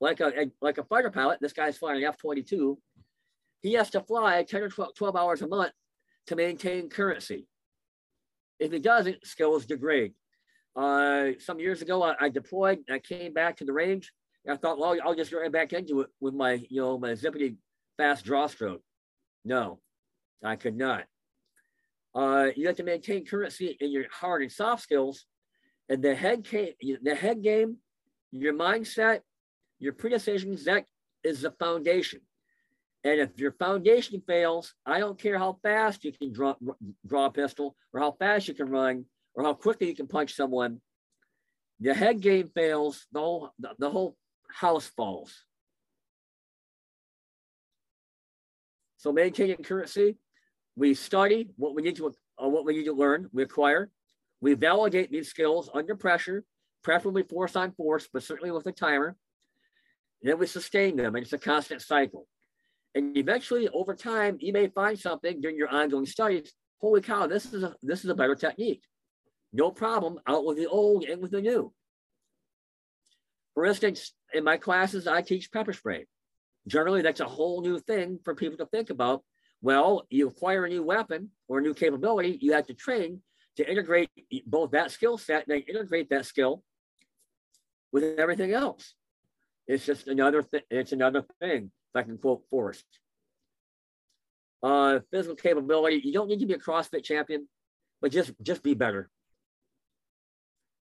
[0.00, 2.76] like a, like a fighter pilot, this guy's flying an F-22,
[3.62, 5.72] he has to fly 10 or 12, 12 hours a month
[6.26, 7.46] to maintain currency.
[8.58, 10.12] If it doesn't, skills degrade.
[10.74, 12.80] Uh, some years ago, I, I, deployed.
[12.90, 14.12] I came back to the range.
[14.48, 17.12] I thought, well, I'll just get right back into it with my, you know, my
[17.12, 17.56] zippity
[17.96, 18.82] fast draw stroke.
[19.44, 19.80] No,
[20.44, 21.04] I could not.
[22.14, 25.26] Uh, you have to maintain currency in your hard and soft skills
[25.88, 26.72] and the head game,
[27.02, 27.76] the head game,
[28.30, 29.20] your mindset,
[29.78, 30.84] your pre-decisions, that
[31.22, 32.20] is the foundation.
[33.06, 36.56] And if your foundation fails, I don't care how fast you can draw,
[37.06, 40.34] draw a pistol or how fast you can run or how quickly you can punch
[40.34, 40.80] someone.
[41.78, 44.16] The head game fails, the whole, the, whole
[44.52, 45.32] house falls.
[48.96, 50.16] So maintaining currency,
[50.74, 53.88] we study what we need to, uh, what we need to learn, we acquire,
[54.40, 56.42] we validate these skills under pressure,
[56.82, 59.16] preferably force on force, but certainly with a timer.
[60.22, 62.26] And then we sustain them, and it's a constant cycle.
[62.96, 66.54] And eventually, over time, you may find something during your ongoing studies.
[66.80, 68.82] Holy cow, this is a this is a better technique.
[69.52, 71.72] No problem, out with the old and with the new.
[73.54, 76.06] For instance, in my classes, I teach pepper spray.
[76.66, 79.22] Generally, that's a whole new thing for people to think about.
[79.60, 83.20] Well, you acquire a new weapon or a new capability, you have to train
[83.56, 84.10] to integrate
[84.46, 86.62] both that skill set and integrate that skill
[87.92, 88.94] with everything else.
[89.66, 90.62] It's just another thing.
[90.70, 91.70] It's another thing.
[91.96, 92.84] I can quote Forrest.
[94.62, 96.00] Uh, physical capability.
[96.04, 97.48] You don't need to be a CrossFit champion,
[98.00, 99.10] but just just be better.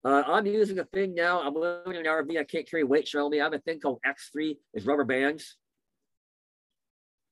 [0.04, 1.42] Uh, I'm using a thing now.
[1.42, 2.40] I'm living in an RV.
[2.40, 3.42] I can't carry weights around me.
[3.42, 4.56] I have a thing called X3.
[4.74, 5.58] It's rubber bands,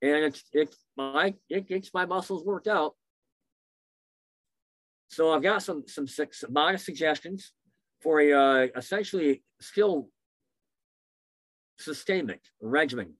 [0.01, 2.93] and it's it's my it gets my muscles worked out.
[5.09, 7.53] So I've got some some, some modest suggestions
[8.01, 10.09] for a uh, essentially skill
[11.80, 13.13] sustainment regimen.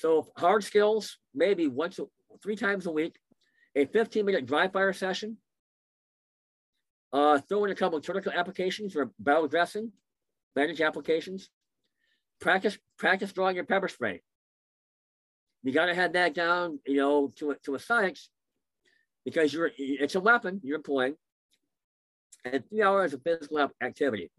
[0.00, 2.00] So hard skills, maybe once,
[2.42, 3.16] three times a week,
[3.76, 5.36] a 15 minute dry fire session,
[7.12, 9.92] uh, throw in a couple of tourniquet applications or barrel dressing,
[10.54, 11.50] bandage applications,
[12.40, 14.22] practice, practice drawing your pepper spray.
[15.62, 18.30] You got to have that down, you know, to a, to a science
[19.26, 21.14] because you're, it's a weapon you're employing
[22.46, 24.30] and three hours of physical activity.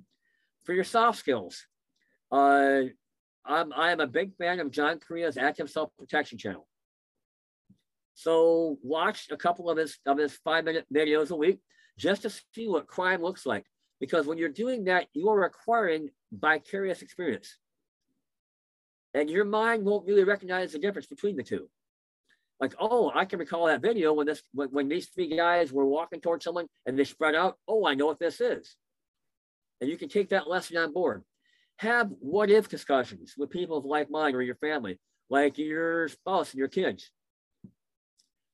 [0.63, 1.67] For your soft skills,
[2.31, 2.81] uh,
[3.45, 6.67] I'm, I am a big fan of John Correia's Active Self Protection channel.
[8.13, 11.59] So watch a couple of his of his five minute videos a week
[11.97, 13.65] just to see what crime looks like.
[13.99, 17.57] Because when you're doing that, you are acquiring vicarious experience.
[19.13, 21.69] And your mind won't really recognize the difference between the two.
[22.59, 25.85] Like, oh, I can recall that video when this when, when these three guys were
[25.85, 27.57] walking towards someone and they spread out.
[27.67, 28.75] Oh, I know what this is.
[29.79, 31.23] And you can take that lesson on board
[31.81, 34.99] have what if discussions with people of like mind or your family,
[35.31, 37.09] like your spouse and your kids.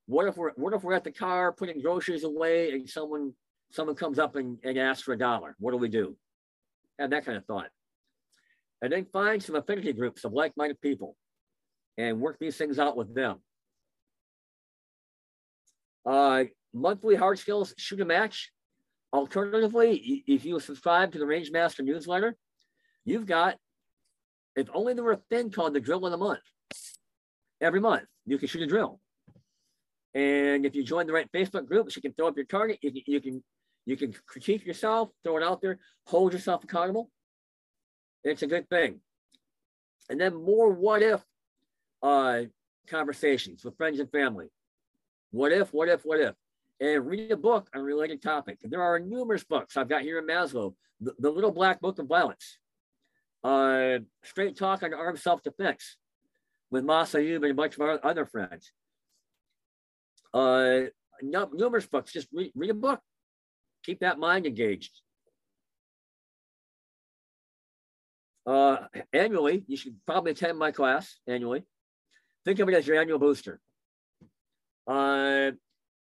[0.05, 3.33] What if we're what if we're at the car putting groceries away and someone
[3.69, 5.55] someone comes up and, and asks for a dollar?
[5.59, 6.15] What do we do?
[6.99, 7.67] Have that kind of thought.
[8.81, 11.17] And then find some affinity groups of like-minded people
[11.97, 13.39] and work these things out with them.
[16.05, 18.51] Uh, monthly hard skills, shoot a match.
[19.11, 22.37] Alternatively, if you subscribe to the Range Master newsletter,
[23.07, 23.55] You've got,
[24.57, 26.41] if only there were a thing called the drill of the month.
[27.61, 28.99] Every month, you can shoot a drill.
[30.13, 32.79] And if you join the right Facebook groups, you can throw up your target.
[32.81, 33.43] You can, you can,
[33.85, 37.09] you can critique yourself, throw it out there, hold yourself accountable.
[38.25, 38.99] It's a good thing.
[40.09, 41.23] And then more what if
[42.03, 42.41] uh,
[42.89, 44.47] conversations with friends and family.
[45.31, 46.35] What if, what if, what if?
[46.81, 48.57] And read a book on a related topic.
[48.61, 50.73] There are numerous books I've got here in Maslow.
[50.99, 52.57] The, the Little Black Book of Violence
[53.43, 55.97] uh, Straight Talk on Armed Self-Defense
[56.71, 58.71] with Massad Ayoob and a bunch of our other friends.
[60.33, 60.81] Uh,
[61.21, 62.99] numerous books, just read, read a book.
[63.83, 65.01] Keep that mind engaged.
[68.45, 68.77] Uh,
[69.11, 71.63] annually, you should probably attend my class annually.
[72.45, 73.59] Think of it as your annual booster.
[74.87, 75.51] Uh,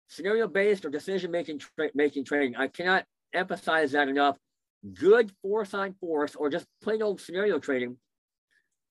[0.09, 2.55] scenario-based or decision-making tra making training.
[2.57, 4.37] I cannot emphasize that enough
[4.93, 7.97] good force on force or just plain old scenario trading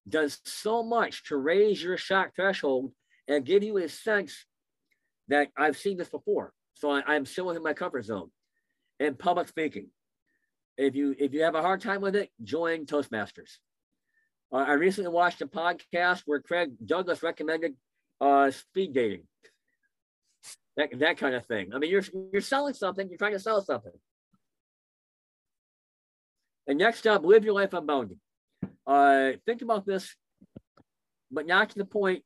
[0.07, 2.91] does so much to raise your shock threshold
[3.27, 4.45] and give you a sense
[5.29, 6.51] that I've seen this before.
[6.73, 8.29] So I, am still in my comfort zone.
[8.99, 9.87] And public speaking,
[10.77, 13.57] if you if you have a hard time with it, join Toastmasters.
[14.51, 17.75] Uh, I recently watched a podcast where Craig Douglas recommended
[18.19, 19.23] uh, speed dating.
[20.75, 21.73] That, that kind of thing.
[21.73, 23.07] I mean, you're you're selling something.
[23.07, 23.91] You're trying to sell something.
[26.67, 28.17] And next up, live your life unbounded.
[28.87, 30.15] Uh, think about this,
[31.31, 32.23] but not to the point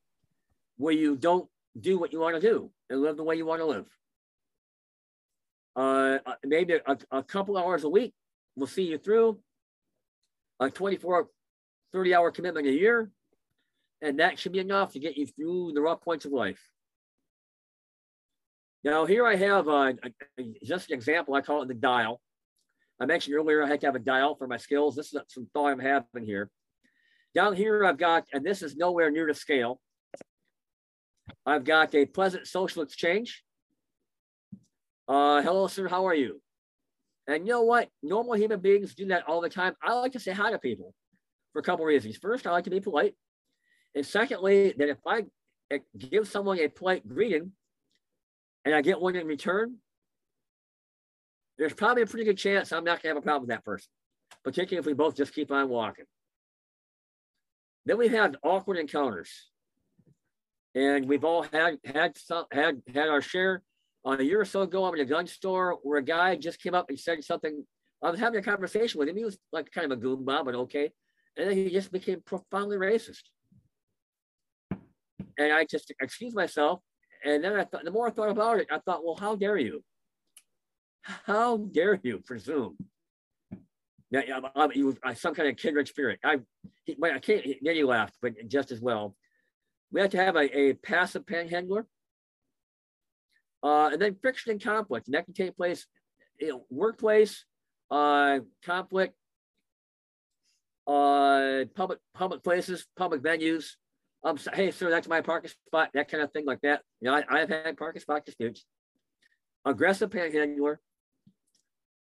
[0.77, 3.61] where you don't do what you want to do and live the way you want
[3.61, 3.85] to live.
[5.75, 8.13] Uh, uh maybe a, a couple hours a week
[8.55, 9.39] will see you through
[10.59, 11.27] a 24,
[11.93, 13.11] 30 hour commitment a year.
[14.01, 16.61] And that should be enough to get you through the rough points of life.
[18.83, 19.93] Now, here I have uh,
[20.63, 21.33] just an example.
[21.33, 22.21] I call it the dial.
[22.99, 24.95] I mentioned earlier I had to have a dial for my skills.
[24.95, 26.49] This is some thought I'm having here.
[27.35, 29.79] Down here, I've got, and this is nowhere near the scale.
[31.45, 33.43] I've got a pleasant social exchange.
[35.07, 36.41] Uh, hello, sir, how are you?
[37.27, 37.89] And you know what?
[38.01, 39.75] Normal human beings do that all the time.
[39.83, 40.93] I like to say hi to people
[41.53, 42.17] for a couple reasons.
[42.17, 43.13] First, I like to be polite.
[43.95, 45.25] And secondly, that if I
[45.97, 47.51] give someone a polite greeting
[48.65, 49.75] and I get one in return,
[51.57, 53.65] there's probably a pretty good chance I'm not going to have a problem with that
[53.65, 53.87] person,
[54.43, 56.05] particularly if we both just keep on walking.
[57.85, 59.31] Then we have awkward encounters.
[60.75, 63.63] And we've all had had some, had had our share.
[64.05, 66.61] On a year or so ago, I'm in a gun store where a guy just
[66.61, 67.65] came up and said something.
[68.03, 69.17] I was having a conversation with him.
[69.17, 70.91] He was like kind of a goon but okay.
[71.35, 73.23] And then he just became profoundly racist.
[75.37, 76.81] and I just excused myself.
[77.23, 79.57] And then I thought, the more I thought about it, I thought, well, how dare
[79.57, 79.83] you?
[81.25, 82.75] How dare you presume
[84.11, 86.19] that I'm, you some kind of kindred spirit?
[86.23, 86.39] I,
[86.89, 87.45] I can't.
[87.61, 89.15] Then he laughed, but just as well.
[89.91, 91.87] We have to have a, a passive panhandler,
[93.63, 95.87] uh, and then friction and conflict, and that can take place,
[96.41, 97.45] you know, workplace,
[97.89, 99.15] uh, conflict,
[100.87, 103.75] uh, public public places, public venues.
[104.25, 106.81] Um, so, hey, sir, that's my parking spot, that kind of thing like that.
[106.99, 108.65] You know, I, I've had parking spot disputes.
[109.63, 110.81] Aggressive panhandler,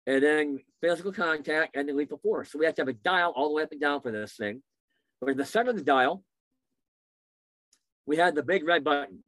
[0.06, 2.52] and then physical contact, and then lethal force.
[2.52, 4.36] So we have to have a dial all the way up and down for this
[4.36, 4.62] thing.
[5.20, 6.22] But in the center of the dial,
[8.06, 9.24] we had the big red button.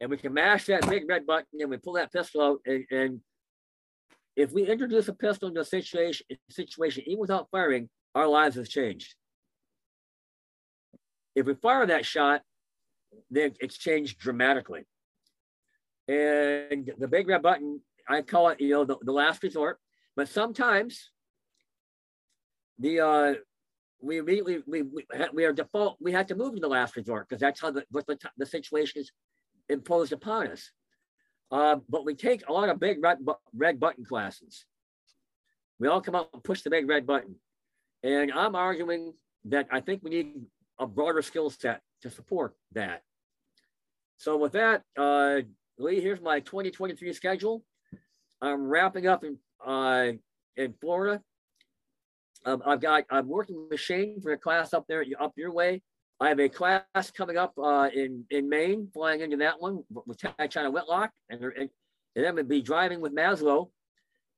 [0.00, 2.86] And we can mash that big red button and we pull that pistol out and,
[2.90, 3.20] and
[4.36, 8.68] if we introduce a pistol into a situation, situation, even without firing, our lives have
[8.68, 9.14] changed.
[11.34, 12.42] If we fire that shot,
[13.30, 14.84] then it's changed dramatically.
[16.08, 17.80] And the big red button,
[18.10, 19.78] I call it, you know, the, the last resort.
[20.16, 21.10] But sometimes
[22.78, 23.34] the uh,
[24.02, 27.28] we immediately we, we, we are default we have to move to the last resort
[27.28, 29.12] because that's how the, what the, the situation is
[29.68, 30.70] imposed upon us.
[31.52, 33.18] Uh, but we take a lot of big red,
[33.54, 34.64] red button classes.
[35.78, 37.36] We all come out and push the big red button.
[38.02, 39.14] And I'm arguing
[39.46, 40.42] that I think we need
[40.78, 43.02] a broader skill set to support that.
[44.16, 45.40] So with that, uh,
[45.78, 47.64] Lee, here's my 2023 schedule.
[48.42, 50.12] I'm wrapping up in, uh,
[50.56, 51.22] in Florida.
[52.44, 55.82] Um, I've got, I'm working with Shane for a class up there, up your way.
[56.20, 60.18] I have a class coming up uh, in in Maine, flying into that one with
[60.50, 61.70] China Whitlock, and, and,
[62.14, 63.70] and then we'll be driving with Maslow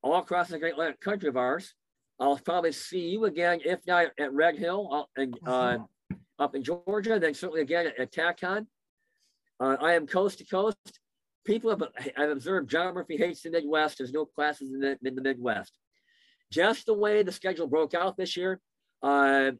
[0.02, 1.74] all across the great Atlantic country of ours.
[2.20, 5.78] I'll probably see you again, if not at Red Hill and uh,
[6.38, 8.66] up in Georgia, then certainly again at, at TACCON.
[9.58, 11.00] Uh, I am coast to coast.
[11.44, 11.82] People have
[12.16, 13.98] I've observed Murphy hates the Midwest.
[13.98, 15.72] There's no classes in the, in the Midwest.
[16.50, 18.60] Just the way the schedule broke out this year,
[19.02, 19.52] uh,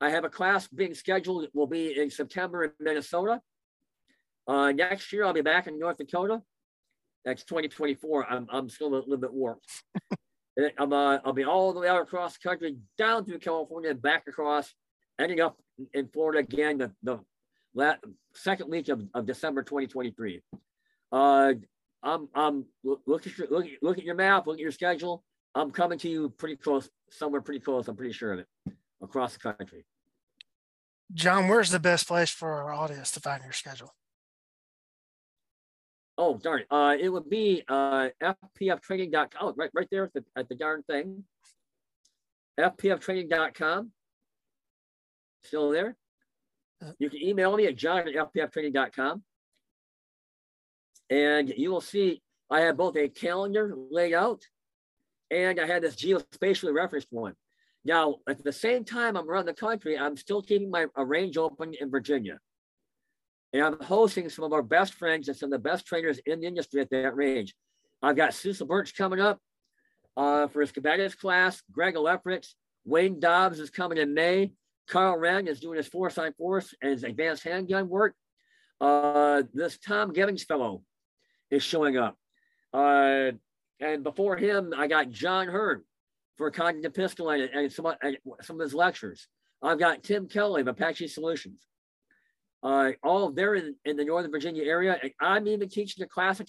[0.00, 1.44] I have a class being scheduled.
[1.44, 3.40] It will be in September in Minnesota.
[4.46, 6.42] Uh, next year, I'll be back in North Dakota.
[7.24, 8.30] That's 2024.
[8.30, 9.66] I'm, I'm still a little bit warped.
[10.78, 14.00] I'm, uh, I'll be all the way out across the country, down through California, and
[14.00, 14.72] back across,
[15.18, 15.58] ending up
[15.92, 17.18] in Florida again the, the
[18.34, 20.42] second week of, of December 2023.
[21.12, 21.54] Uh,
[22.02, 25.24] I'm, I'm look at your, look, look at your map, look at your schedule.
[25.54, 27.88] I'm coming to you pretty close, somewhere pretty close.
[27.88, 28.46] I'm pretty sure of it
[29.02, 29.84] across the country.
[31.14, 33.94] John, where's the best place for our audience to find your schedule?
[36.18, 36.66] Oh, darn it.
[36.70, 40.82] Uh, it would be uh, fpftraining.com, oh, right, right there at the, at the darn
[40.84, 41.24] thing.
[42.58, 43.90] fpftraining.com.
[45.44, 45.96] Still there?
[46.84, 46.92] Uh.
[46.98, 49.22] You can email me at john at fpftraining.com.
[51.10, 54.42] And you will see I have both a calendar laid out
[55.30, 57.34] and I had this geospatially referenced one.
[57.84, 61.36] Now, at the same time I'm around the country, I'm still keeping my a range
[61.36, 62.38] open in Virginia.
[63.52, 66.40] And I'm hosting some of our best friends and some of the best trainers in
[66.40, 67.54] the industry at that range.
[68.02, 69.38] I've got Cecil Burch coming up
[70.16, 71.62] uh, for his combatives class.
[71.70, 72.54] Greg Ellifritz,
[72.84, 74.52] Wayne Dobbs is coming in May.
[74.88, 78.14] Karl Rehn is doing his force on force and his advanced handgun work.
[78.80, 80.82] Uh, this Tom Givens fellow
[81.50, 82.16] is showing up.
[82.72, 83.32] Uh,
[83.80, 85.82] and before him, I got John Hearne
[86.36, 89.28] for cognitive pistol and, and some, and some of his lectures.
[89.62, 91.66] I've got Tim Kelly of Apache Solutions.
[92.62, 94.98] Uh, all there in, in the Northern Virginia area.
[95.02, 96.40] And I'm even teaching a class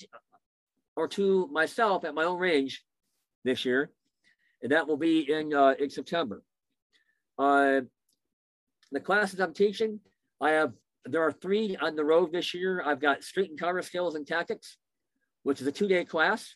[0.96, 2.84] or two myself at my own range
[3.44, 3.92] this year.
[4.62, 6.42] And that will be in, uh, in September.
[7.38, 7.82] Uh,
[8.92, 10.00] the classes I'm teaching,
[10.42, 10.74] I have,
[11.06, 12.82] there are three on the road this year.
[12.84, 14.78] I've got street and cover skills and tactics,
[15.48, 16.56] which is a two day class,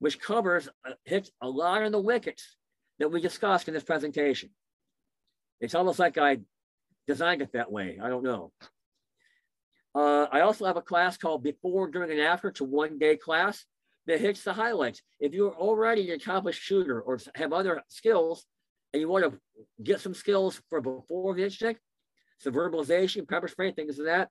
[0.00, 2.56] which covers, uh, hits a lot of the wickets
[2.98, 4.50] that we discussed in this presentation.
[5.60, 6.38] It's almost like I
[7.06, 8.00] designed it that way.
[8.02, 8.50] I don't know.
[9.94, 12.48] Uh, I also have a class called Before, During, and After.
[12.48, 13.64] It's a one-day class
[14.08, 15.02] that hits the highlights.
[15.20, 18.44] If you're already an accomplished shooter or have other skills
[18.92, 19.38] and you want to
[19.84, 21.78] get some skills for before the instant,
[22.38, 24.30] some verbalization, pepper spray, things of that,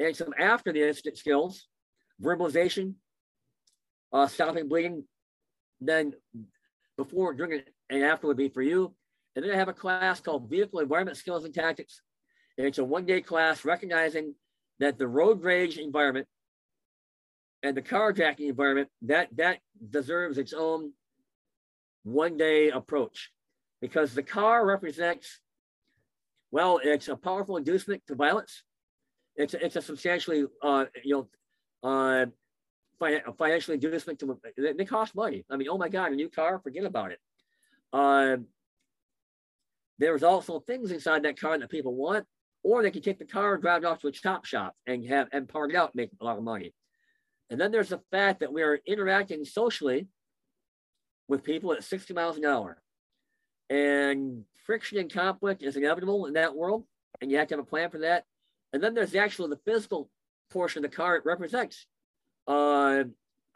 [0.00, 1.68] and some after the instant skills,
[2.22, 2.94] verbalization,
[4.12, 5.04] uh, stopping bleeding,
[5.80, 6.12] then
[6.96, 8.94] before, during, and after would be for you.
[9.34, 12.00] And then I have a class called Vehicle Environment Skills and Tactics.
[12.56, 14.34] And it's a one day class recognizing
[14.78, 16.28] that the road rage environment
[17.62, 19.58] and the carjacking environment, that, that
[19.90, 20.92] deserves its own
[22.04, 23.32] one day approach
[23.80, 25.40] because the car represents
[26.50, 28.62] Well, it's a powerful inducement to violence.
[29.34, 31.28] It's a, it's a substantially, uh, you know,
[31.84, 32.26] uh,
[33.38, 35.44] financial inducement to, they, cost money.
[35.50, 37.18] I mean, oh my God, a new car, forget about it.
[37.92, 38.38] Uh,
[39.98, 42.24] there's also things inside that car that people want,
[42.62, 45.04] or they can take the car and drive it off to a chop shop and
[45.06, 46.74] have and park it out, make a lot of money.
[47.50, 50.08] And then there's the fact that we are interacting socially
[51.28, 52.82] with people at 60 miles an hour.
[53.70, 56.84] And friction and conflict is inevitable in that world,
[57.20, 58.24] and you have to have a plan for that.
[58.72, 60.10] And then there's actually the physical
[60.50, 61.86] portion of the car it represents
[62.46, 63.04] uh,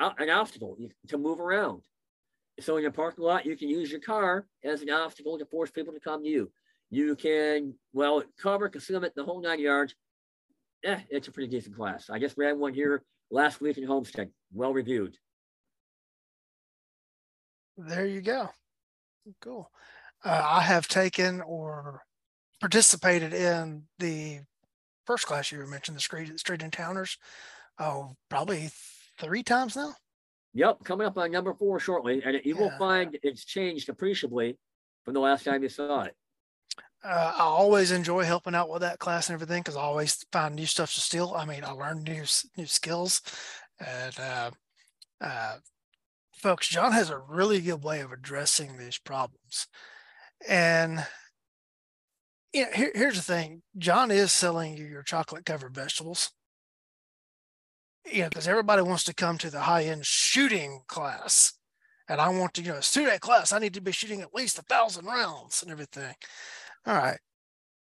[0.00, 0.76] an obstacle
[1.08, 1.82] to move around.
[2.60, 5.70] So in a parking lot, you can use your car as an obstacle to force
[5.70, 6.50] people to come to you.
[6.90, 9.94] You can, well, cover, concealment, the whole nine yards.
[10.84, 12.08] Eh, it's a pretty decent class.
[12.10, 15.16] I just ran one here last week in Homestead, well reviewed.
[17.76, 18.48] There you go.
[19.40, 19.70] Cool.
[20.24, 22.02] Uh, I have taken or
[22.60, 24.40] participated in the
[25.08, 27.16] first class you mentioned, the street street encounters.
[27.78, 28.68] Oh, probably
[29.18, 29.94] three times now.
[30.52, 32.60] Yep, coming up on number four shortly, and you yeah.
[32.60, 34.58] will find it's changed appreciably
[35.04, 36.14] from the last time you saw it.
[37.02, 40.54] Uh, I always enjoy helping out with that class and everything because I always find
[40.54, 41.32] new stuff to steal.
[41.34, 42.24] I mean, I learn new
[42.58, 43.22] new skills,
[43.80, 44.50] and uh,
[45.22, 45.56] uh,
[46.34, 49.68] folks, John has a really good way of addressing these problems.
[50.46, 51.06] And
[52.58, 56.32] you know, here, here's the thing: John is selling you your chocolate covered vegetables.
[58.10, 61.52] You know, because everybody wants to come to the high end shooting class,
[62.08, 63.52] and I want to, you know, a student class.
[63.52, 66.14] I need to be shooting at least a thousand rounds and everything.
[66.86, 67.18] All right.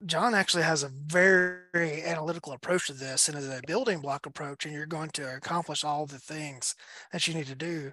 [0.07, 4.65] John actually has a very analytical approach to this and is a building block approach,
[4.65, 6.75] and you're going to accomplish all the things
[7.13, 7.91] that you need to do.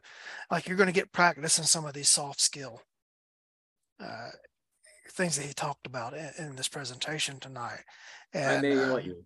[0.52, 2.82] Like you're going to get practice in some of these soft skill
[4.00, 4.30] uh,
[5.10, 7.84] things that he talked about in, in this presentation tonight.
[8.34, 8.64] And,
[9.06, 9.24] you.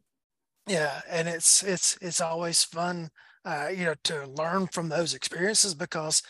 [0.68, 3.10] Yeah, and it's it's it's always fun,
[3.44, 6.22] uh, you know, to learn from those experiences because,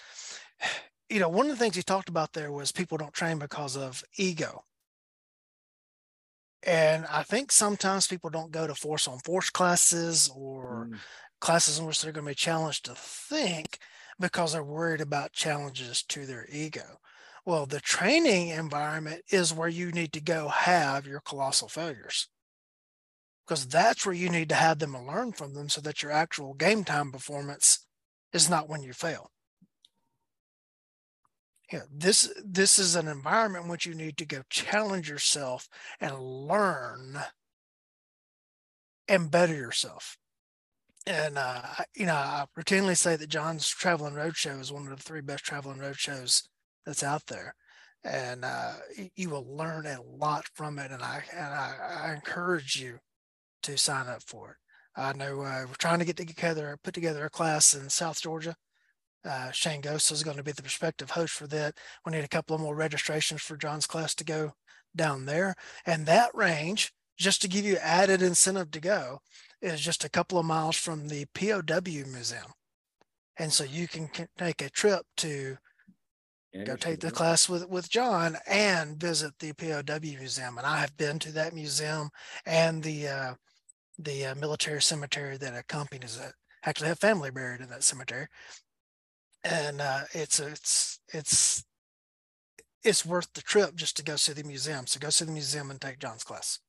[1.09, 3.75] you know, one of the things he talked about there was people don't train because
[3.75, 4.63] of ego
[6.63, 10.97] and I think sometimes people don't go to force on force classes or mm.
[11.39, 13.79] classes in which they're going to be challenged to think
[14.19, 16.99] because they're worried about challenges to their ego.
[17.45, 22.27] Well, the training environment is where you need to go have your colossal failures
[23.47, 26.11] because that's where you need to have them and learn from them so that your
[26.11, 27.85] actual game time performance
[28.33, 29.31] is not when you fail
[31.73, 35.67] know, this this is an environment in which you need to go challenge yourself
[35.99, 37.19] and learn
[39.07, 40.17] and better yourself.
[41.05, 41.61] And uh,
[41.95, 45.43] you know, I routinely say that John's Traveling Roadshow is one of the three best
[45.43, 46.47] traveling road shows
[46.85, 47.55] that's out there,
[48.03, 48.73] and uh,
[49.15, 50.91] you will learn a lot from it.
[50.91, 51.75] And I and I,
[52.05, 52.99] I encourage you
[53.63, 54.57] to sign up for it.
[54.99, 58.55] I know uh, we're trying to get together, put together a class in South Georgia
[59.25, 61.77] uh, Shane Ghost is going to be the prospective host for that.
[62.05, 64.53] We need a couple of more registrations for John's class to go
[64.95, 65.55] down there.
[65.85, 69.19] And that range, just to give you added incentive to go,
[69.61, 72.53] is just a couple of miles from the POW Museum.
[73.37, 75.57] And so you can take a trip to
[76.65, 80.57] go take the class with, with John and visit the POW Museum.
[80.57, 82.09] And I have been to that museum
[82.45, 83.33] and the uh,
[83.97, 86.33] the uh, military cemetery that accompanies it.
[86.65, 88.27] Actually, have family buried in that cemetery
[89.43, 91.63] and uh, it's it's it's
[92.83, 94.87] it's worth the trip just to go see the museum.
[94.87, 96.59] So go see the museum and take John's class.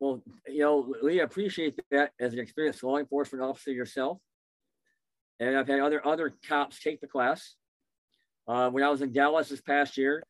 [0.00, 4.18] Well, you know, Lee, I appreciate that as an experienced law enforcement officer yourself.
[5.40, 7.54] And I've had other other cops take the class.
[8.46, 10.22] Uh, when I was in Dallas this past year,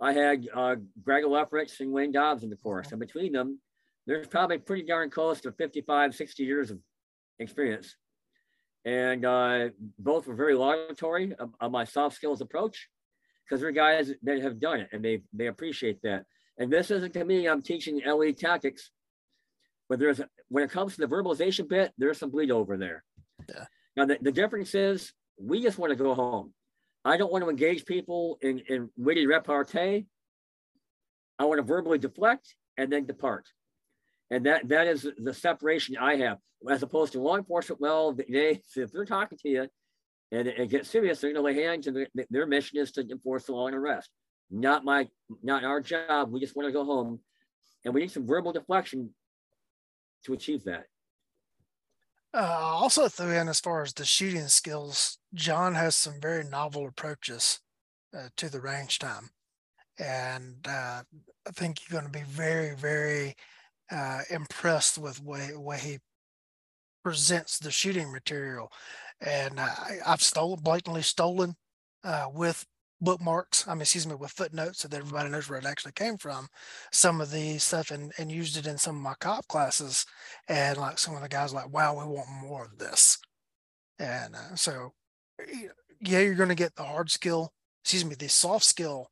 [0.00, 2.90] I had uh, Greg Ellifritz and Wayne Dobbs in the course.
[2.90, 3.60] And between them,
[4.06, 6.78] there's probably pretty darn close to 55, 60 years of
[7.38, 7.96] experience
[8.84, 9.68] and uh,
[9.98, 12.88] both were very laudatory of, of, my soft skills approach
[13.44, 16.24] because they're guys that have done it and they they appreciate that.
[16.58, 17.46] And this isn't to me.
[17.46, 18.90] I'm teaching LE tactics,
[19.88, 23.04] but there's when it comes to the verbalization bit, there's some bleed over there.
[23.48, 23.64] Yeah.
[23.96, 26.54] Now the, the difference is we just want to go home.
[27.04, 30.06] I don't want to engage people in in witty repartee.
[31.38, 33.46] I want to verbally deflect and then depart.
[34.30, 36.38] And that that is the separation I have,
[36.68, 37.80] as opposed to law enforcement.
[37.80, 39.68] Well, they if they're talking to you
[40.32, 43.00] and it, gets serious, they're going to lay hands, and their, their mission is to
[43.00, 44.10] enforce the law and arrest.
[44.50, 45.08] Not my,
[45.42, 46.30] not our job.
[46.30, 47.20] We just want to go home,
[47.84, 49.10] and we need some verbal deflection
[50.24, 50.84] to achieve that.
[52.32, 56.86] Uh, also threw in as far as the shooting skills, John has some very novel
[56.86, 57.60] approaches
[58.16, 59.30] uh, to the range time
[60.00, 61.02] and uh,
[61.46, 63.34] I think you're going to be very, very
[63.92, 65.98] uh, impressed with way way he
[67.04, 68.72] presents the shooting material.
[69.20, 71.54] And I, I've stolen, blatantly stolen
[72.04, 72.64] uh, with
[73.00, 73.66] bookmarks.
[73.66, 76.48] I mean, excuse me, with footnotes so that everybody knows where it actually came from.
[76.92, 80.06] Some of the stuff and, and used it in some of my cop classes.
[80.48, 83.18] And like some of the guys like, wow, we want more of this.
[83.98, 84.92] And uh, so,
[86.00, 89.08] yeah, you're going to get the hard skill, excuse me, the soft skill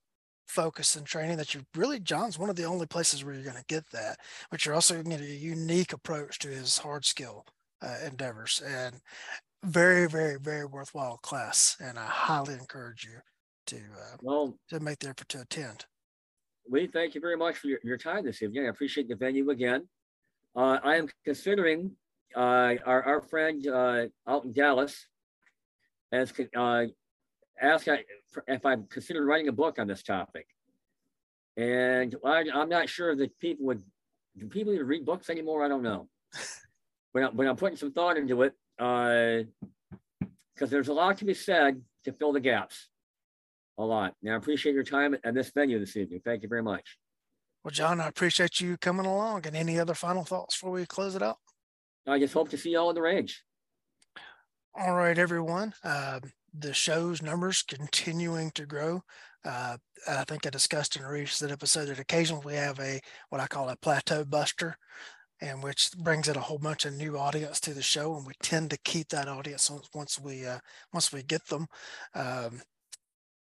[0.47, 3.57] focus and training that you really, John's one of the only places where you're going
[3.57, 4.19] to get that,
[4.51, 7.45] but you're also going to get a unique approach to his hard skill
[7.83, 8.97] uh, endeavors and
[9.65, 11.77] very, very, very worthwhile class.
[11.81, 13.19] And I highly encourage you
[13.69, 15.85] to uh, well to make the effort to attend.
[16.71, 18.67] We thank you very much for your, your time this evening.
[18.67, 19.89] I appreciate the venue again.
[20.57, 21.93] Uh, I am considering
[22.37, 25.07] uh, our, our friend uh, out in Dallas
[26.13, 26.85] has uh,
[27.61, 27.89] asked
[28.47, 30.47] if I'm considered writing a book on this topic.
[31.57, 33.83] And I, am not sure that people would,
[34.37, 35.65] do people even read books anymore?
[35.65, 36.09] I don't know.
[37.15, 39.47] but, I, but I'm putting some thought into it because
[40.63, 42.89] uh, there's a lot to be said to fill the gaps
[43.79, 44.15] a lot.
[44.23, 46.21] Now, I appreciate your time at this venue this evening.
[46.25, 46.99] Thank you very much.
[47.65, 49.47] Well, John, I appreciate you coming along.
[49.47, 51.37] And any other final thoughts before we close it out?
[52.07, 53.43] I just hope to see y'all in the range.
[54.75, 55.75] All right, everyone.
[55.85, 56.21] Uh,
[56.57, 59.03] the show's numbers continuing to grow.
[59.45, 59.77] Uh,
[60.09, 63.47] I think I discussed in a recent episode that occasionally we have a what I
[63.47, 64.77] call a plateau buster,
[65.41, 68.33] and which brings in a whole bunch of new audience to the show, and we
[68.43, 70.59] tend to keep that audience once we uh,
[70.93, 71.67] once we get them.
[72.15, 72.61] Um,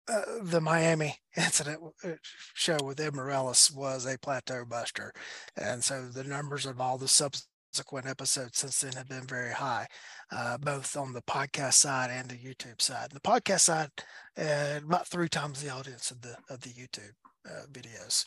[0.08, 2.10] uh, the Miami incident uh,
[2.54, 5.12] show with Ed Mireles was a plateau buster.
[5.56, 9.86] And so the numbers of all the subsequent episodes since then have been very high,
[10.30, 13.10] uh, both on the podcast side and the YouTube side.
[13.12, 13.90] The podcast side,
[14.38, 17.12] uh, about three times the audience of the of the YouTube
[17.48, 18.26] uh, videos.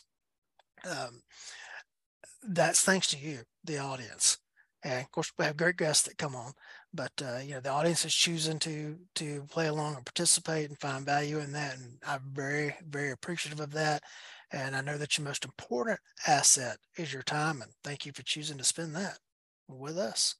[0.88, 1.20] Um,
[2.42, 4.38] that's thanks to you, the audience.
[4.84, 6.52] And of course, we have great guests that come on,
[6.94, 10.78] but uh, you know the audience is choosing to to play along and participate and
[10.78, 14.02] find value in that, and I'm very very appreciative of that.
[14.52, 18.22] And I know that your most important asset is your time, and thank you for
[18.22, 19.18] choosing to spend that
[19.68, 20.34] with us.